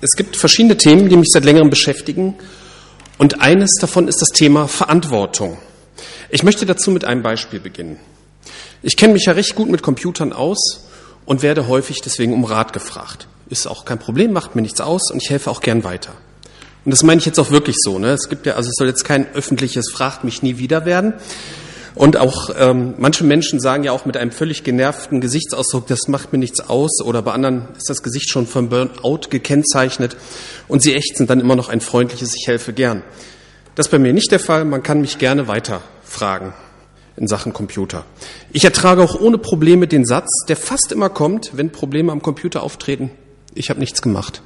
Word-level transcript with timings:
Es 0.00 0.12
gibt 0.12 0.36
verschiedene 0.36 0.76
Themen, 0.76 1.08
die 1.08 1.16
mich 1.16 1.28
seit 1.30 1.44
längerem 1.44 1.70
beschäftigen. 1.70 2.34
Und 3.18 3.42
eines 3.42 3.74
davon 3.80 4.08
ist 4.08 4.22
das 4.22 4.30
Thema 4.30 4.66
Verantwortung. 4.66 5.58
Ich 6.30 6.42
möchte 6.42 6.64
dazu 6.64 6.90
mit 6.90 7.04
einem 7.04 7.22
Beispiel 7.22 7.60
beginnen. 7.60 7.98
Ich 8.82 8.96
kenne 8.96 9.12
mich 9.12 9.26
ja 9.26 9.32
recht 9.32 9.54
gut 9.54 9.68
mit 9.68 9.82
Computern 9.82 10.32
aus 10.32 10.86
und 11.26 11.42
werde 11.42 11.68
häufig 11.68 12.00
deswegen 12.02 12.32
um 12.32 12.44
Rat 12.44 12.72
gefragt. 12.72 13.28
Ist 13.50 13.66
auch 13.66 13.84
kein 13.84 13.98
Problem, 13.98 14.32
macht 14.32 14.56
mir 14.56 14.62
nichts 14.62 14.80
aus 14.80 15.10
und 15.10 15.22
ich 15.22 15.28
helfe 15.28 15.50
auch 15.50 15.60
gern 15.60 15.84
weiter. 15.84 16.12
Und 16.84 16.92
das 16.92 17.02
meine 17.02 17.18
ich 17.18 17.26
jetzt 17.26 17.38
auch 17.38 17.50
wirklich 17.50 17.76
so. 17.78 17.98
Ne? 17.98 18.12
Es 18.12 18.30
gibt 18.30 18.46
ja, 18.46 18.54
also 18.54 18.70
es 18.70 18.76
soll 18.76 18.88
jetzt 18.88 19.04
kein 19.04 19.26
öffentliches 19.34 19.90
Fragt 19.90 20.24
mich 20.24 20.42
nie 20.42 20.56
wieder 20.56 20.86
werden. 20.86 21.12
Und 22.00 22.16
auch 22.16 22.48
ähm, 22.58 22.94
manche 22.96 23.24
Menschen 23.24 23.60
sagen 23.60 23.84
ja 23.84 23.92
auch 23.92 24.06
mit 24.06 24.16
einem 24.16 24.30
völlig 24.30 24.64
genervten 24.64 25.20
Gesichtsausdruck, 25.20 25.86
das 25.86 26.08
macht 26.08 26.32
mir 26.32 26.38
nichts 26.38 26.60
aus. 26.60 27.02
Oder 27.04 27.20
bei 27.20 27.32
anderen 27.32 27.68
ist 27.76 27.90
das 27.90 28.02
Gesicht 28.02 28.30
schon 28.30 28.46
von 28.46 28.70
Burnout 28.70 29.28
gekennzeichnet. 29.28 30.16
Und 30.66 30.82
sie 30.82 30.94
ächzen 30.94 31.26
dann 31.26 31.40
immer 31.40 31.56
noch 31.56 31.68
ein 31.68 31.82
freundliches 31.82 32.34
Ich 32.34 32.46
helfe 32.46 32.72
gern. 32.72 33.02
Das 33.74 33.88
ist 33.88 33.90
bei 33.90 33.98
mir 33.98 34.14
nicht 34.14 34.32
der 34.32 34.40
Fall. 34.40 34.64
Man 34.64 34.82
kann 34.82 35.02
mich 35.02 35.18
gerne 35.18 35.46
weiter 35.46 35.82
fragen 36.02 36.54
in 37.18 37.28
Sachen 37.28 37.52
Computer. 37.52 38.06
Ich 38.50 38.64
ertrage 38.64 39.02
auch 39.02 39.20
ohne 39.20 39.36
Probleme 39.36 39.86
den 39.86 40.06
Satz, 40.06 40.30
der 40.48 40.56
fast 40.56 40.92
immer 40.92 41.10
kommt, 41.10 41.50
wenn 41.52 41.68
Probleme 41.68 42.12
am 42.12 42.22
Computer 42.22 42.62
auftreten. 42.62 43.10
Ich 43.52 43.68
habe 43.68 43.78
nichts 43.78 44.00
gemacht. 44.00 44.40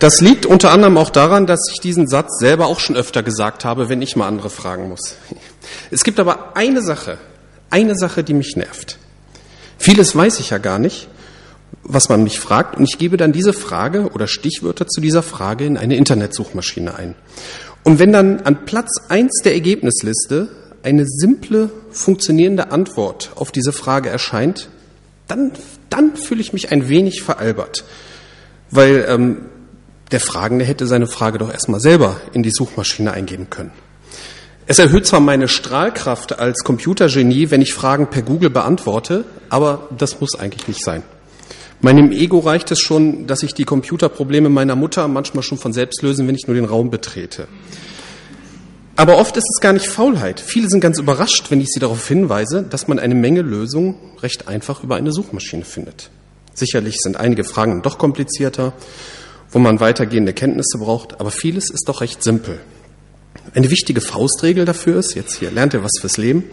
Das 0.00 0.22
liegt 0.22 0.46
unter 0.46 0.72
anderem 0.72 0.96
auch 0.96 1.10
daran, 1.10 1.46
dass 1.46 1.60
ich 1.70 1.78
diesen 1.78 2.08
Satz 2.08 2.38
selber 2.38 2.66
auch 2.66 2.80
schon 2.80 2.96
öfter 2.96 3.22
gesagt 3.22 3.66
habe, 3.66 3.90
wenn 3.90 4.00
ich 4.00 4.16
mal 4.16 4.26
andere 4.26 4.48
fragen 4.48 4.88
muss. 4.88 5.14
Es 5.90 6.04
gibt 6.04 6.18
aber 6.18 6.56
eine 6.56 6.80
Sache, 6.80 7.18
eine 7.68 7.94
Sache, 7.94 8.24
die 8.24 8.32
mich 8.32 8.56
nervt. 8.56 8.98
Vieles 9.76 10.16
weiß 10.16 10.40
ich 10.40 10.50
ja 10.50 10.58
gar 10.58 10.78
nicht, 10.78 11.08
was 11.82 12.08
man 12.08 12.24
mich 12.24 12.40
fragt, 12.40 12.76
und 12.78 12.84
ich 12.84 12.96
gebe 12.96 13.18
dann 13.18 13.32
diese 13.32 13.52
Frage 13.52 14.10
oder 14.12 14.26
Stichwörter 14.26 14.88
zu 14.88 15.02
dieser 15.02 15.22
Frage 15.22 15.66
in 15.66 15.76
eine 15.76 15.96
Internetsuchmaschine 15.96 16.94
ein. 16.94 17.14
Und 17.84 17.98
wenn 17.98 18.12
dann 18.12 18.40
an 18.40 18.64
Platz 18.64 18.90
eins 19.10 19.42
der 19.44 19.52
Ergebnisliste 19.52 20.48
eine 20.82 21.04
simple, 21.06 21.70
funktionierende 21.90 22.72
Antwort 22.72 23.32
auf 23.34 23.52
diese 23.52 23.72
Frage 23.72 24.08
erscheint, 24.08 24.70
dann, 25.28 25.52
dann 25.90 26.16
fühle 26.16 26.40
ich 26.40 26.54
mich 26.54 26.72
ein 26.72 26.88
wenig 26.88 27.20
veralbert. 27.20 27.84
Weil 28.70 29.04
ähm, 29.06 29.42
der 30.12 30.20
Fragende 30.20 30.64
hätte 30.64 30.86
seine 30.86 31.06
Frage 31.06 31.38
doch 31.38 31.52
erstmal 31.52 31.80
selber 31.80 32.20
in 32.32 32.42
die 32.42 32.50
Suchmaschine 32.50 33.12
eingeben 33.12 33.48
können. 33.50 33.72
Es 34.66 34.78
erhöht 34.78 35.06
zwar 35.06 35.20
meine 35.20 35.48
Strahlkraft 35.48 36.38
als 36.38 36.62
Computergenie, 36.62 37.50
wenn 37.50 37.62
ich 37.62 37.74
Fragen 37.74 38.08
per 38.08 38.22
Google 38.22 38.50
beantworte, 38.50 39.24
aber 39.48 39.88
das 39.96 40.20
muss 40.20 40.38
eigentlich 40.38 40.68
nicht 40.68 40.84
sein. 40.84 41.02
Meinem 41.80 42.12
Ego 42.12 42.40
reicht 42.40 42.70
es 42.70 42.80
schon, 42.80 43.26
dass 43.26 43.42
ich 43.42 43.54
die 43.54 43.64
Computerprobleme 43.64 44.48
meiner 44.48 44.76
Mutter 44.76 45.08
manchmal 45.08 45.42
schon 45.42 45.58
von 45.58 45.72
selbst 45.72 46.02
löse, 46.02 46.26
wenn 46.26 46.34
ich 46.34 46.46
nur 46.46 46.54
den 46.54 46.66
Raum 46.66 46.90
betrete. 46.90 47.48
Aber 48.96 49.16
oft 49.16 49.36
ist 49.38 49.48
es 49.48 49.62
gar 49.62 49.72
nicht 49.72 49.86
Faulheit. 49.86 50.40
Viele 50.40 50.68
sind 50.68 50.80
ganz 50.80 50.98
überrascht, 50.98 51.50
wenn 51.50 51.60
ich 51.60 51.68
sie 51.68 51.80
darauf 51.80 52.06
hinweise, 52.06 52.62
dass 52.62 52.86
man 52.86 52.98
eine 52.98 53.14
Menge 53.14 53.40
Lösungen 53.40 53.94
recht 54.22 54.46
einfach 54.46 54.84
über 54.84 54.96
eine 54.96 55.10
Suchmaschine 55.10 55.64
findet. 55.64 56.10
Sicherlich 56.52 56.96
sind 57.00 57.16
einige 57.16 57.44
Fragen 57.44 57.80
doch 57.80 57.96
komplizierter 57.96 58.74
wo 59.50 59.58
man 59.58 59.80
weitergehende 59.80 60.32
Kenntnisse 60.32 60.78
braucht, 60.78 61.20
aber 61.20 61.30
vieles 61.30 61.70
ist 61.70 61.88
doch 61.88 62.00
recht 62.00 62.22
simpel. 62.22 62.60
Eine 63.54 63.70
wichtige 63.70 64.00
Faustregel 64.00 64.64
dafür 64.64 64.98
ist, 64.98 65.14
jetzt 65.14 65.36
hier 65.36 65.50
lernt 65.50 65.74
ihr 65.74 65.82
was 65.82 65.98
fürs 66.00 66.16
Leben, 66.16 66.44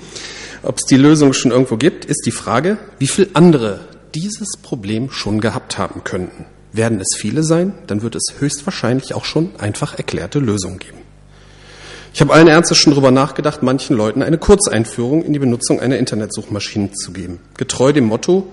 ob 0.64 0.78
es 0.78 0.86
die 0.86 0.98
Lösung 0.98 1.34
schon 1.34 1.52
irgendwo 1.52 1.78
gibt, 1.78 2.06
ist 2.06 2.26
die 2.26 2.32
Frage, 2.32 2.78
wie 2.98 3.08
viel 3.08 3.30
andere 3.34 3.82
dieses 4.16 4.58
Problem 4.62 5.12
schon 5.12 5.40
gehabt 5.40 5.78
haben 5.78 6.04
könnten. 6.04 6.46
Werden 6.74 7.00
es 7.00 7.16
viele 7.16 7.44
sein, 7.44 7.74
dann 7.88 8.02
wird 8.02 8.16
es 8.16 8.36
höchstwahrscheinlich 8.40 9.14
auch 9.14 9.26
schon 9.26 9.52
einfach 9.60 9.98
erklärte 9.98 10.40
Lösungen 10.40 10.80
geben. 10.80 10.98
Ich 12.14 12.22
habe 12.22 12.34
allen 12.34 12.48
Ernstes 12.48 12.80
schon 12.80 12.94
darüber 12.94 13.12
nachgedacht, 13.12 13.62
manchen 13.62 13.96
Leuten 13.96 14.24
eine 14.24 14.40
Kurzeinführung 14.40 15.24
in 15.24 15.34
die 15.34 15.40
Benutzung 15.40 15.80
einer 15.80 15.98
Internetsuchmaschine 15.98 16.92
zu 16.92 17.12
geben. 17.12 17.40
Getreu 17.58 17.94
dem 17.94 18.06
Motto, 18.06 18.52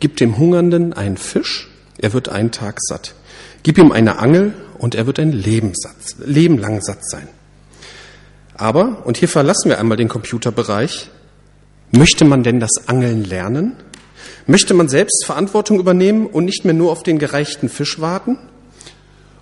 gib 0.00 0.18
dem 0.18 0.36
Hungernden 0.36 0.92
einen 0.92 1.16
Fisch, 1.16 1.70
er 1.98 2.12
wird 2.12 2.28
einen 2.28 2.50
Tag 2.50 2.78
satt. 2.80 3.14
Gib 3.66 3.78
ihm 3.78 3.90
eine 3.90 4.20
Angel 4.20 4.54
und 4.78 4.94
er 4.94 5.08
wird 5.08 5.18
ein 5.18 5.32
Lebenssatz, 5.32 6.14
Leben 6.24 6.56
lang 6.56 6.80
satt 6.82 7.04
sein. 7.04 7.26
Aber, 8.54 9.04
und 9.04 9.16
hier 9.16 9.28
verlassen 9.28 9.70
wir 9.70 9.80
einmal 9.80 9.96
den 9.96 10.06
Computerbereich, 10.06 11.10
möchte 11.90 12.24
man 12.24 12.44
denn 12.44 12.60
das 12.60 12.86
Angeln 12.86 13.24
lernen? 13.24 13.74
Möchte 14.46 14.72
man 14.72 14.88
selbst 14.88 15.24
Verantwortung 15.26 15.80
übernehmen 15.80 16.28
und 16.28 16.44
nicht 16.44 16.64
mehr 16.64 16.74
nur 16.74 16.92
auf 16.92 17.02
den 17.02 17.18
gereichten 17.18 17.68
Fisch 17.68 18.00
warten? 18.00 18.38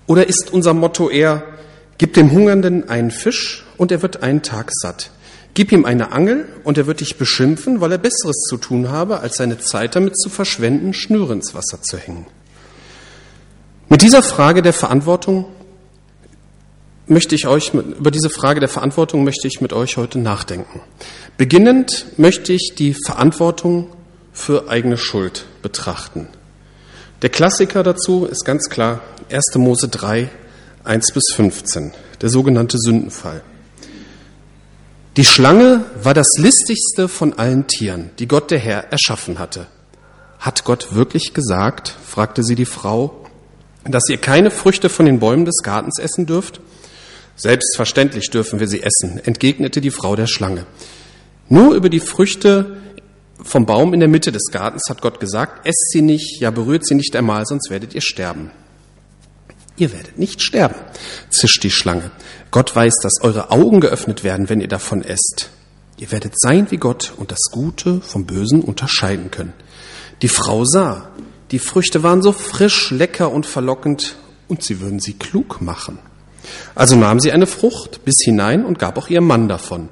Oder 0.07 0.27
ist 0.27 0.51
unser 0.55 0.73
Motto 0.73 1.11
eher, 1.11 1.43
gib 1.99 2.15
dem 2.15 2.31
Hungernden 2.31 2.89
einen 2.89 3.11
Fisch 3.11 3.67
und 3.77 3.93
er 3.93 4.01
wird 4.01 4.23
einen 4.23 4.41
Tag 4.41 4.71
satt? 4.73 5.11
Gib 5.53 5.71
ihm 5.71 5.85
eine 5.85 6.13
Angel 6.13 6.49
und 6.65 6.79
er 6.79 6.87
wird 6.87 7.01
dich 7.01 7.19
beschimpfen, 7.19 7.83
weil 7.83 7.93
er 7.93 7.99
Besseres 7.99 8.39
zu 8.49 8.57
tun 8.57 8.89
habe, 8.89 9.21
als 9.21 9.37
seine 9.37 9.59
Zeit 9.59 9.97
damit 9.97 10.19
zu 10.19 10.31
verschwenden, 10.31 10.95
Schnüre 10.95 11.35
ins 11.35 11.55
Wasser 11.55 11.83
zu 11.83 11.99
hängen. 11.99 12.25
Mit 13.89 14.03
dieser 14.03 14.23
Frage 14.23 14.63
der 14.63 14.73
Verantwortung 14.73 15.47
möchte 17.07 17.35
ich 17.35 17.47
euch, 17.47 17.75
über 17.75 18.11
diese 18.11 18.31
Frage 18.31 18.61
der 18.61 18.69
Verantwortung 18.69 19.25
möchte 19.25 19.47
ich 19.47 19.61
mit 19.61 19.73
euch 19.73 19.97
heute 19.97 20.19
nachdenken. 20.19 20.81
Beginnend 21.37 22.07
möchte 22.17 22.53
ich 22.53 22.73
die 22.77 22.95
Verantwortung 23.07 23.89
für 24.33 24.69
eigene 24.69 24.97
Schuld 24.97 25.47
betrachten. 25.63 26.29
Der 27.23 27.31
Klassiker 27.31 27.83
dazu 27.83 28.25
ist 28.25 28.45
ganz 28.45 28.69
klar 28.71 29.01
1. 29.31 29.55
Mose 29.57 29.89
3, 29.89 30.31
1 30.85 31.13
bis 31.13 31.25
15, 31.35 31.93
der 32.21 32.29
sogenannte 32.31 32.79
Sündenfall. 32.79 33.43
Die 35.17 35.25
Schlange 35.25 35.85
war 36.03 36.15
das 36.15 36.27
listigste 36.39 37.07
von 37.09 37.35
allen 37.35 37.67
Tieren, 37.67 38.11
die 38.19 38.27
Gott 38.27 38.51
der 38.51 38.59
Herr 38.59 38.91
erschaffen 38.91 39.39
hatte. 39.39 39.67
Hat 40.41 40.65
Gott 40.65 40.95
wirklich 40.95 41.35
gesagt, 41.35 41.95
fragte 42.05 42.43
sie 42.43 42.57
die 42.57 42.65
Frau, 42.65 43.24
dass 43.85 44.09
ihr 44.09 44.19
keine 44.19 44.51
Früchte 44.51 44.89
von 44.89 45.07
den 45.07 45.19
Bäumen 45.19 45.45
des 45.45 45.63
Gartens 45.63 45.99
essen 45.99 46.27
dürft? 46.27 46.61
Selbstverständlich 47.37 48.31
dürfen 48.31 48.61
wir 48.61 48.69
sie 48.69 48.83
essen, 48.83 49.21
entgegnete 49.25 49.81
die 49.81 49.91
Frau 49.91 50.17
der 50.17 50.27
Schlange. 50.27 50.67
Nur 51.49 51.75
über 51.75 51.89
die 51.89 52.01
Früchte 52.01 52.77
vom 53.43 53.67
Baum 53.67 53.93
in 53.93 54.01
der 54.01 54.09
Mitte 54.09 54.33
des 54.33 54.51
Gartens 54.51 54.85
hat 54.89 55.03
Gott 55.03 55.21
gesagt, 55.21 55.67
esst 55.67 55.91
sie 55.91 56.03
nicht, 56.03 56.41
ja 56.41 56.51
berührt 56.51 56.87
sie 56.87 56.95
nicht 56.95 57.15
einmal, 57.17 57.45
sonst 57.45 57.71
werdet 57.71 57.95
ihr 57.95 58.01
sterben. 58.01 58.51
Ihr 59.77 59.93
werdet 59.93 60.19
nicht 60.19 60.41
sterben, 60.41 60.77
zischt 61.31 61.65
die 61.65 61.71
Schlange. 61.71 62.13
Gott 62.53 62.75
weiß, 62.75 62.95
dass 63.03 63.21
eure 63.23 63.51
Augen 63.51 63.81
geöffnet 63.81 64.23
werden, 64.23 64.49
wenn 64.49 64.61
ihr 64.61 64.69
davon 64.69 65.03
esst. 65.03 65.51
Ihr 65.99 66.13
werdet 66.13 66.35
sein 66.39 66.71
wie 66.71 66.77
Gott 66.77 67.13
und 67.17 67.33
das 67.33 67.51
Gute 67.51 68.01
vom 68.01 68.25
Bösen 68.25 68.63
unterscheiden 68.63 69.33
können. 69.33 69.53
Die 70.23 70.29
Frau 70.29 70.65
sah, 70.65 71.11
die 71.55 71.61
Früchte 71.61 72.03
waren 72.03 72.21
so 72.21 72.33
frisch, 72.33 72.91
lecker 72.91 73.31
und 73.31 73.47
verlockend 73.47 74.17
und 74.49 74.65
sie 74.65 74.81
würden 74.81 74.99
sie 74.99 75.13
klug 75.13 75.61
machen. 75.61 76.01
Also 76.75 76.97
nahm 76.97 77.21
sie 77.21 77.31
eine 77.31 77.47
Frucht 77.47 78.05
bis 78.05 78.17
hinein 78.25 78.65
und 78.65 78.81
gab 78.81 78.99
auch 78.99 79.09
ihrem 79.09 79.29
Mann 79.29 79.49
davon. 79.49 79.89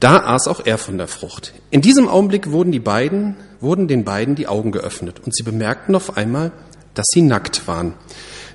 Da 0.00 0.16
aß 0.16 0.48
auch 0.48 0.66
er 0.66 0.78
von 0.78 0.98
der 0.98 1.06
Frucht. 1.06 1.54
In 1.70 1.80
diesem 1.80 2.08
Augenblick 2.08 2.50
wurden 2.50 2.72
die 2.72 2.80
beiden, 2.80 3.36
wurden 3.60 3.86
den 3.86 4.02
beiden 4.02 4.34
die 4.34 4.48
Augen 4.48 4.72
geöffnet 4.72 5.20
und 5.24 5.32
sie 5.32 5.44
bemerkten 5.44 5.94
auf 5.94 6.16
einmal, 6.16 6.50
dass 6.94 7.06
sie 7.08 7.22
nackt 7.22 7.68
waren. 7.68 7.94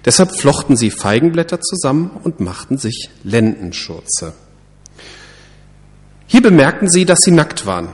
Deshalb 0.03 0.37
flochten 0.37 0.75
sie 0.75 0.91
Feigenblätter 0.91 1.61
zusammen 1.61 2.11
und 2.21 2.41
machten 2.41 2.77
sich 2.77 3.11
Lendenschurze. 3.23 4.33
Hier 6.27 6.41
bemerkten 6.41 6.89
sie, 6.89 7.05
dass 7.05 7.21
sie 7.21 7.31
nackt 7.31 7.65
waren. 7.65 7.93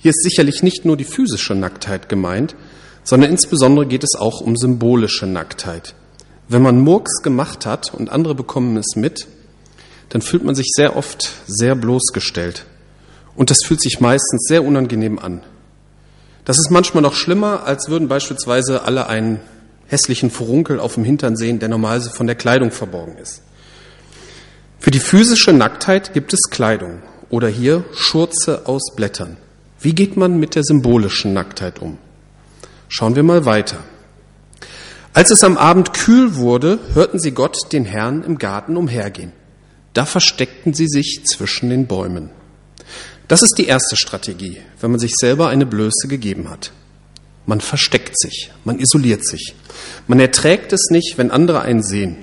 Hier 0.00 0.10
ist 0.10 0.24
sicherlich 0.24 0.64
nicht 0.64 0.84
nur 0.84 0.96
die 0.96 1.04
physische 1.04 1.54
Nacktheit 1.54 2.08
gemeint, 2.08 2.56
sondern 3.08 3.30
insbesondere 3.30 3.86
geht 3.86 4.04
es 4.04 4.20
auch 4.20 4.42
um 4.42 4.54
symbolische 4.54 5.26
Nacktheit. 5.26 5.94
Wenn 6.46 6.60
man 6.60 6.78
Murks 6.78 7.22
gemacht 7.22 7.64
hat 7.64 7.94
und 7.94 8.10
andere 8.10 8.34
bekommen 8.34 8.76
es 8.76 8.96
mit, 8.96 9.26
dann 10.10 10.20
fühlt 10.20 10.44
man 10.44 10.54
sich 10.54 10.66
sehr 10.76 10.94
oft 10.94 11.32
sehr 11.46 11.74
bloßgestellt. 11.74 12.66
Und 13.34 13.48
das 13.48 13.60
fühlt 13.64 13.80
sich 13.80 14.00
meistens 14.00 14.46
sehr 14.46 14.62
unangenehm 14.62 15.18
an. 15.18 15.40
Das 16.44 16.58
ist 16.58 16.70
manchmal 16.70 17.02
noch 17.02 17.14
schlimmer, 17.14 17.62
als 17.64 17.88
würden 17.88 18.08
beispielsweise 18.08 18.82
alle 18.82 19.06
einen 19.06 19.40
hässlichen 19.86 20.30
Furunkel 20.30 20.78
auf 20.78 20.96
dem 20.96 21.04
Hintern 21.04 21.34
sehen, 21.34 21.60
der 21.60 21.70
normalerweise 21.70 22.10
von 22.10 22.26
der 22.26 22.36
Kleidung 22.36 22.72
verborgen 22.72 23.16
ist. 23.16 23.40
Für 24.80 24.90
die 24.90 25.00
physische 25.00 25.54
Nacktheit 25.54 26.12
gibt 26.12 26.34
es 26.34 26.50
Kleidung 26.50 26.98
oder 27.30 27.48
hier 27.48 27.84
Schurze 27.94 28.66
aus 28.66 28.94
Blättern. 28.94 29.38
Wie 29.80 29.94
geht 29.94 30.18
man 30.18 30.38
mit 30.38 30.56
der 30.56 30.62
symbolischen 30.62 31.32
Nacktheit 31.32 31.80
um? 31.80 31.96
Schauen 32.88 33.16
wir 33.16 33.22
mal 33.22 33.44
weiter. 33.44 33.78
Als 35.12 35.30
es 35.30 35.44
am 35.44 35.56
Abend 35.56 35.94
kühl 35.94 36.36
wurde, 36.36 36.78
hörten 36.94 37.18
sie 37.18 37.32
Gott, 37.32 37.72
den 37.72 37.84
Herrn, 37.84 38.22
im 38.22 38.38
Garten 38.38 38.76
umhergehen. 38.76 39.32
Da 39.92 40.04
versteckten 40.04 40.74
sie 40.74 40.86
sich 40.86 41.22
zwischen 41.24 41.70
den 41.70 41.86
Bäumen. 41.86 42.30
Das 43.26 43.42
ist 43.42 43.58
die 43.58 43.66
erste 43.66 43.96
Strategie, 43.96 44.58
wenn 44.80 44.90
man 44.90 45.00
sich 45.00 45.12
selber 45.16 45.48
eine 45.48 45.66
Blöße 45.66 46.08
gegeben 46.08 46.48
hat. 46.48 46.72
Man 47.46 47.60
versteckt 47.60 48.18
sich, 48.18 48.50
man 48.64 48.78
isoliert 48.78 49.26
sich. 49.26 49.54
Man 50.06 50.20
erträgt 50.20 50.72
es 50.72 50.88
nicht, 50.90 51.18
wenn 51.18 51.30
andere 51.30 51.62
einen 51.62 51.82
sehen. 51.82 52.16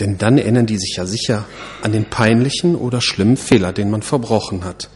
Denn 0.00 0.18
dann 0.18 0.38
erinnern 0.38 0.66
die 0.66 0.78
sich 0.78 0.96
ja 0.96 1.06
sicher 1.06 1.44
an 1.82 1.92
den 1.92 2.06
peinlichen 2.06 2.76
oder 2.76 3.00
schlimmen 3.00 3.36
Fehler, 3.36 3.72
den 3.72 3.90
man 3.90 4.02
verbrochen 4.02 4.64
hat. 4.64 4.88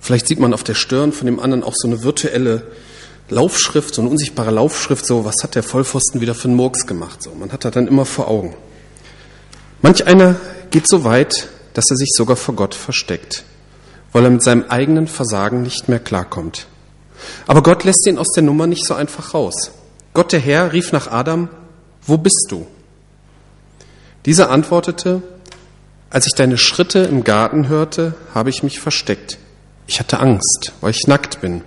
Vielleicht 0.00 0.28
sieht 0.28 0.40
man 0.40 0.54
auf 0.54 0.64
der 0.64 0.74
Stirn 0.74 1.12
von 1.12 1.26
dem 1.26 1.38
anderen 1.38 1.62
auch 1.62 1.74
so 1.76 1.86
eine 1.86 2.02
virtuelle 2.02 2.66
Laufschrift, 3.30 3.94
so 3.94 4.02
eine 4.02 4.10
unsichtbare 4.10 4.50
Laufschrift, 4.50 5.06
so 5.06 5.24
was 5.24 5.36
hat 5.42 5.54
der 5.54 5.62
Vollpfosten 5.62 6.20
wieder 6.20 6.34
für 6.34 6.48
einen 6.48 6.56
Murks 6.56 6.86
gemacht. 6.86 7.22
So, 7.22 7.32
man 7.34 7.52
hat 7.52 7.64
das 7.64 7.72
dann 7.72 7.86
immer 7.86 8.04
vor 8.04 8.28
Augen. 8.28 8.54
Manch 9.82 10.06
einer 10.06 10.36
geht 10.70 10.88
so 10.88 11.04
weit, 11.04 11.48
dass 11.74 11.90
er 11.90 11.96
sich 11.96 12.10
sogar 12.12 12.36
vor 12.36 12.54
Gott 12.54 12.74
versteckt, 12.74 13.44
weil 14.12 14.24
er 14.24 14.30
mit 14.30 14.42
seinem 14.42 14.64
eigenen 14.68 15.06
Versagen 15.06 15.62
nicht 15.62 15.88
mehr 15.88 16.00
klarkommt. 16.00 16.66
Aber 17.46 17.62
Gott 17.62 17.84
lässt 17.84 18.06
ihn 18.06 18.18
aus 18.18 18.32
der 18.34 18.42
Nummer 18.42 18.66
nicht 18.66 18.86
so 18.86 18.94
einfach 18.94 19.34
raus. 19.34 19.70
Gott 20.12 20.32
der 20.32 20.40
Herr 20.40 20.72
rief 20.72 20.92
nach 20.92 21.10
Adam, 21.10 21.48
wo 22.06 22.16
bist 22.16 22.48
du? 22.50 22.66
Dieser 24.26 24.50
antwortete, 24.50 25.22
als 26.10 26.26
ich 26.26 26.34
deine 26.34 26.58
Schritte 26.58 27.00
im 27.00 27.22
Garten 27.24 27.68
hörte, 27.68 28.14
habe 28.34 28.50
ich 28.50 28.62
mich 28.62 28.80
versteckt. 28.80 29.38
Ich 29.86 30.00
hatte 30.00 30.18
Angst, 30.18 30.72
weil 30.80 30.90
ich 30.90 31.06
nackt 31.06 31.40
bin. 31.40 31.62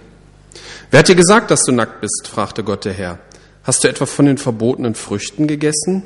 Wer 0.93 0.99
hat 0.99 1.07
dir 1.07 1.15
gesagt, 1.15 1.49
dass 1.49 1.63
du 1.63 1.71
nackt 1.71 2.01
bist? 2.01 2.29
fragte 2.31 2.63
Gott 2.63 2.85
der 2.85 2.93
Herr. 2.93 3.17
Hast 3.63 3.83
du 3.83 3.87
etwa 3.87 4.05
von 4.05 4.27
den 4.27 4.37
verbotenen 4.37 4.93
Früchten 4.93 5.47
gegessen? 5.47 6.03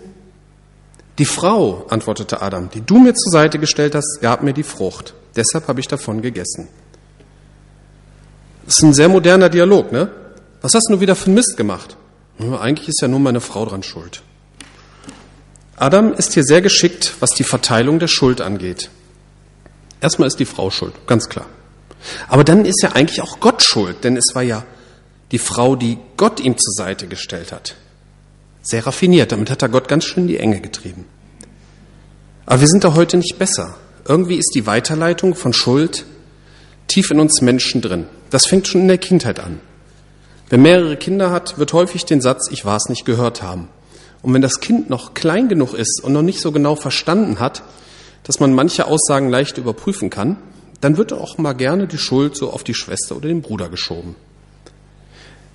Die 1.17 1.25
Frau, 1.25 1.85
antwortete 1.89 2.41
Adam, 2.41 2.69
die 2.69 2.79
du 2.79 2.97
mir 2.97 3.13
zur 3.13 3.33
Seite 3.33 3.59
gestellt 3.59 3.95
hast, 3.95 4.19
gab 4.21 4.43
mir 4.43 4.53
die 4.53 4.63
Frucht. 4.63 5.13
Deshalb 5.35 5.67
habe 5.67 5.81
ich 5.81 5.89
davon 5.89 6.21
gegessen. 6.21 6.69
Das 8.65 8.77
ist 8.77 8.83
ein 8.85 8.93
sehr 8.93 9.09
moderner 9.09 9.49
Dialog, 9.49 9.91
ne? 9.91 10.09
Was 10.61 10.73
hast 10.73 10.87
du 10.89 11.01
wieder 11.01 11.17
für 11.17 11.31
Mist 11.31 11.57
gemacht? 11.57 11.97
Eigentlich 12.39 12.87
ist 12.87 13.01
ja 13.01 13.09
nur 13.09 13.19
meine 13.19 13.41
Frau 13.41 13.65
dran 13.65 13.83
schuld. 13.83 14.21
Adam 15.75 16.13
ist 16.13 16.33
hier 16.33 16.45
sehr 16.45 16.61
geschickt, 16.61 17.15
was 17.19 17.31
die 17.31 17.43
Verteilung 17.43 17.99
der 17.99 18.07
Schuld 18.07 18.39
angeht. 18.39 18.89
Erstmal 19.99 20.29
ist 20.29 20.39
die 20.39 20.45
Frau 20.45 20.69
schuld, 20.69 20.93
ganz 21.07 21.27
klar. 21.27 21.47
Aber 22.29 22.45
dann 22.45 22.63
ist 22.63 22.81
ja 22.81 22.93
eigentlich 22.93 23.21
auch 23.21 23.41
Gott 23.41 23.61
schuld, 23.61 24.05
denn 24.05 24.15
es 24.15 24.33
war 24.33 24.43
ja 24.43 24.63
die 25.31 25.39
Frau, 25.39 25.75
die 25.75 25.97
Gott 26.15 26.39
ihm 26.39 26.57
zur 26.57 26.73
Seite 26.73 27.07
gestellt 27.07 27.51
hat. 27.51 27.75
Sehr 28.61 28.85
raffiniert, 28.85 29.31
damit 29.31 29.49
hat 29.49 29.61
er 29.61 29.69
Gott 29.69 29.87
ganz 29.87 30.05
schön 30.05 30.23
in 30.23 30.27
die 30.27 30.37
Enge 30.37 30.61
getrieben. 30.61 31.05
Aber 32.45 32.61
wir 32.61 32.67
sind 32.67 32.83
da 32.83 32.93
heute 32.93 33.17
nicht 33.17 33.37
besser. 33.37 33.75
Irgendwie 34.05 34.37
ist 34.37 34.51
die 34.55 34.65
Weiterleitung 34.65 35.35
von 35.35 35.53
Schuld 35.53 36.05
tief 36.87 37.11
in 37.11 37.19
uns 37.19 37.41
Menschen 37.41 37.81
drin. 37.81 38.07
Das 38.29 38.45
fängt 38.45 38.67
schon 38.67 38.81
in 38.81 38.87
der 38.87 38.97
Kindheit 38.97 39.39
an. 39.39 39.59
Wer 40.49 40.59
mehrere 40.59 40.95
Kinder 40.95 41.31
hat, 41.31 41.57
wird 41.57 41.73
häufig 41.73 42.05
den 42.05 42.21
Satz, 42.21 42.49
ich 42.49 42.63
war 42.63 42.77
es 42.77 42.87
nicht 42.87 43.05
gehört 43.05 43.41
haben. 43.41 43.67
Und 44.21 44.33
wenn 44.33 44.41
das 44.41 44.61
Kind 44.61 44.89
noch 44.89 45.13
klein 45.13 45.49
genug 45.49 45.73
ist 45.73 46.01
und 46.03 46.13
noch 46.13 46.21
nicht 46.21 46.39
so 46.39 46.51
genau 46.53 46.75
verstanden 46.75 47.39
hat, 47.39 47.63
dass 48.23 48.39
man 48.39 48.53
manche 48.53 48.87
Aussagen 48.87 49.29
leicht 49.29 49.57
überprüfen 49.57 50.09
kann, 50.09 50.37
dann 50.79 50.97
wird 50.97 51.11
auch 51.11 51.37
mal 51.37 51.53
gerne 51.53 51.87
die 51.87 51.97
Schuld 51.97 52.35
so 52.35 52.51
auf 52.51 52.63
die 52.63 52.73
Schwester 52.73 53.17
oder 53.17 53.27
den 53.27 53.41
Bruder 53.41 53.69
geschoben. 53.69 54.15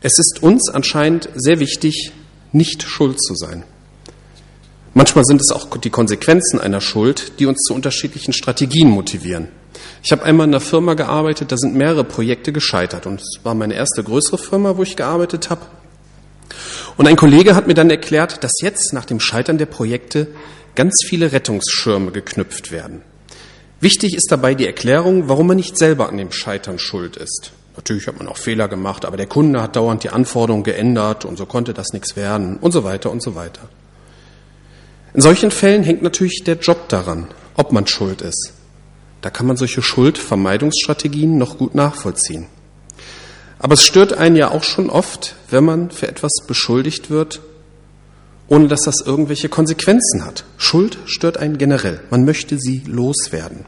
Es 0.02 0.18
ist 0.18 0.42
uns 0.42 0.68
anscheinend 0.68 1.28
sehr 1.34 1.60
wichtig, 1.60 2.10
nicht 2.50 2.82
schuld 2.82 3.22
zu 3.22 3.36
sein. 3.36 3.62
Manchmal 4.94 5.24
sind 5.24 5.40
es 5.40 5.52
auch 5.52 5.76
die 5.76 5.90
Konsequenzen 5.90 6.60
einer 6.60 6.80
Schuld, 6.80 7.38
die 7.38 7.46
uns 7.46 7.62
zu 7.62 7.72
unterschiedlichen 7.72 8.32
Strategien 8.32 8.90
motivieren. 8.90 9.48
Ich 10.02 10.10
habe 10.10 10.24
einmal 10.24 10.48
in 10.48 10.52
einer 10.52 10.60
Firma 10.60 10.94
gearbeitet, 10.94 11.52
da 11.52 11.56
sind 11.56 11.74
mehrere 11.74 12.04
Projekte 12.04 12.52
gescheitert 12.52 13.06
und 13.06 13.20
es 13.20 13.38
war 13.44 13.54
meine 13.54 13.74
erste 13.74 14.02
größere 14.02 14.38
Firma, 14.38 14.76
wo 14.76 14.82
ich 14.82 14.96
gearbeitet 14.96 15.50
habe. 15.50 15.62
Und 16.96 17.06
ein 17.06 17.16
Kollege 17.16 17.54
hat 17.54 17.68
mir 17.68 17.74
dann 17.74 17.88
erklärt, 17.88 18.42
dass 18.42 18.52
jetzt 18.60 18.92
nach 18.92 19.04
dem 19.04 19.20
Scheitern 19.20 19.56
der 19.56 19.66
Projekte 19.66 20.26
ganz 20.74 21.04
viele 21.06 21.32
Rettungsschirme 21.32 22.10
geknüpft 22.10 22.72
werden. 22.72 23.02
Wichtig 23.80 24.14
ist 24.14 24.30
dabei 24.30 24.54
die 24.54 24.66
Erklärung, 24.66 25.28
warum 25.28 25.46
man 25.46 25.56
nicht 25.56 25.78
selber 25.78 26.08
an 26.08 26.18
dem 26.18 26.32
Scheitern 26.32 26.78
schuld 26.78 27.16
ist. 27.16 27.52
Natürlich 27.76 28.06
hat 28.06 28.18
man 28.18 28.28
auch 28.28 28.36
Fehler 28.36 28.68
gemacht, 28.68 29.04
aber 29.04 29.16
der 29.16 29.26
Kunde 29.26 29.62
hat 29.62 29.76
dauernd 29.76 30.04
die 30.04 30.10
Anforderungen 30.10 30.64
geändert 30.64 31.24
und 31.24 31.38
so 31.38 31.46
konnte 31.46 31.72
das 31.72 31.88
nichts 31.92 32.16
werden 32.16 32.58
und 32.58 32.72
so 32.72 32.84
weiter 32.84 33.10
und 33.10 33.22
so 33.22 33.34
weiter. 33.34 33.62
In 35.14 35.20
solchen 35.20 35.50
Fällen 35.50 35.82
hängt 35.82 36.02
natürlich 36.02 36.42
der 36.44 36.56
Job 36.56 36.88
daran, 36.88 37.28
ob 37.56 37.72
man 37.72 37.86
schuld 37.86 38.22
ist. 38.22 38.52
Da 39.20 39.30
kann 39.30 39.46
man 39.46 39.56
solche 39.56 39.82
Schuldvermeidungsstrategien 39.82 41.38
noch 41.38 41.58
gut 41.58 41.74
nachvollziehen. 41.74 42.46
Aber 43.58 43.74
es 43.74 43.84
stört 43.84 44.12
einen 44.12 44.36
ja 44.36 44.50
auch 44.50 44.64
schon 44.64 44.90
oft, 44.90 45.36
wenn 45.48 45.64
man 45.64 45.90
für 45.90 46.08
etwas 46.08 46.32
beschuldigt 46.46 47.10
wird, 47.10 47.40
ohne 48.48 48.68
dass 48.68 48.82
das 48.82 49.00
irgendwelche 49.06 49.48
Konsequenzen 49.48 50.24
hat. 50.24 50.44
Schuld 50.56 50.98
stört 51.06 51.36
einen 51.36 51.58
generell. 51.58 52.00
Man 52.10 52.24
möchte 52.24 52.58
sie 52.58 52.82
loswerden. 52.86 53.64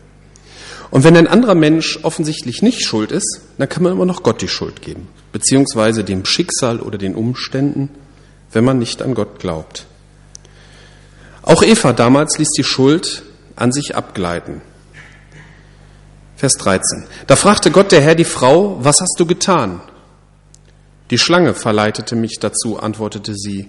Und 0.95 1.03
wenn 1.03 1.17
ein 1.17 1.27
anderer 1.27 1.57
Mensch 1.57 1.99
offensichtlich 2.05 2.63
nicht 2.63 2.85
schuld 2.85 3.11
ist, 3.11 3.41
dann 3.59 3.69
kann 3.69 3.83
man 3.83 3.91
immer 3.91 4.07
noch 4.07 4.23
Gott 4.23 4.41
die 4.41 4.49
Schuld 4.49 4.81
geben, 4.81 5.09
beziehungsweise 5.33 6.05
dem 6.05 6.25
Schicksal 6.25 6.79
oder 6.79 6.99
den 6.99 7.17
Umständen, 7.17 7.89
wenn 8.53 8.63
man 8.63 8.79
nicht 8.79 9.03
an 9.03 9.17
Gott 9.17 9.41
glaubt. 9.41 9.87
Auch 11.43 11.65
Eva 11.65 11.93
damals 11.93 12.39
ließ 12.39 12.51
die 12.57 12.63
Schuld 12.63 13.25
an 13.57 13.73
sich 13.73 13.97
abgleiten. 13.97 14.63
Vers 16.37 16.53
13. 16.59 17.07
Da 17.27 17.35
fragte 17.35 17.73
Gott 17.73 17.91
der 17.91 18.01
Herr 18.01 18.15
die 18.15 18.23
Frau, 18.23 18.79
was 18.81 19.01
hast 19.01 19.17
du 19.19 19.27
getan? 19.27 19.81
Die 21.11 21.19
Schlange 21.19 21.55
verleitete 21.55 22.15
mich 22.15 22.39
dazu, 22.39 22.79
antwortete 22.79 23.35
sie. 23.35 23.69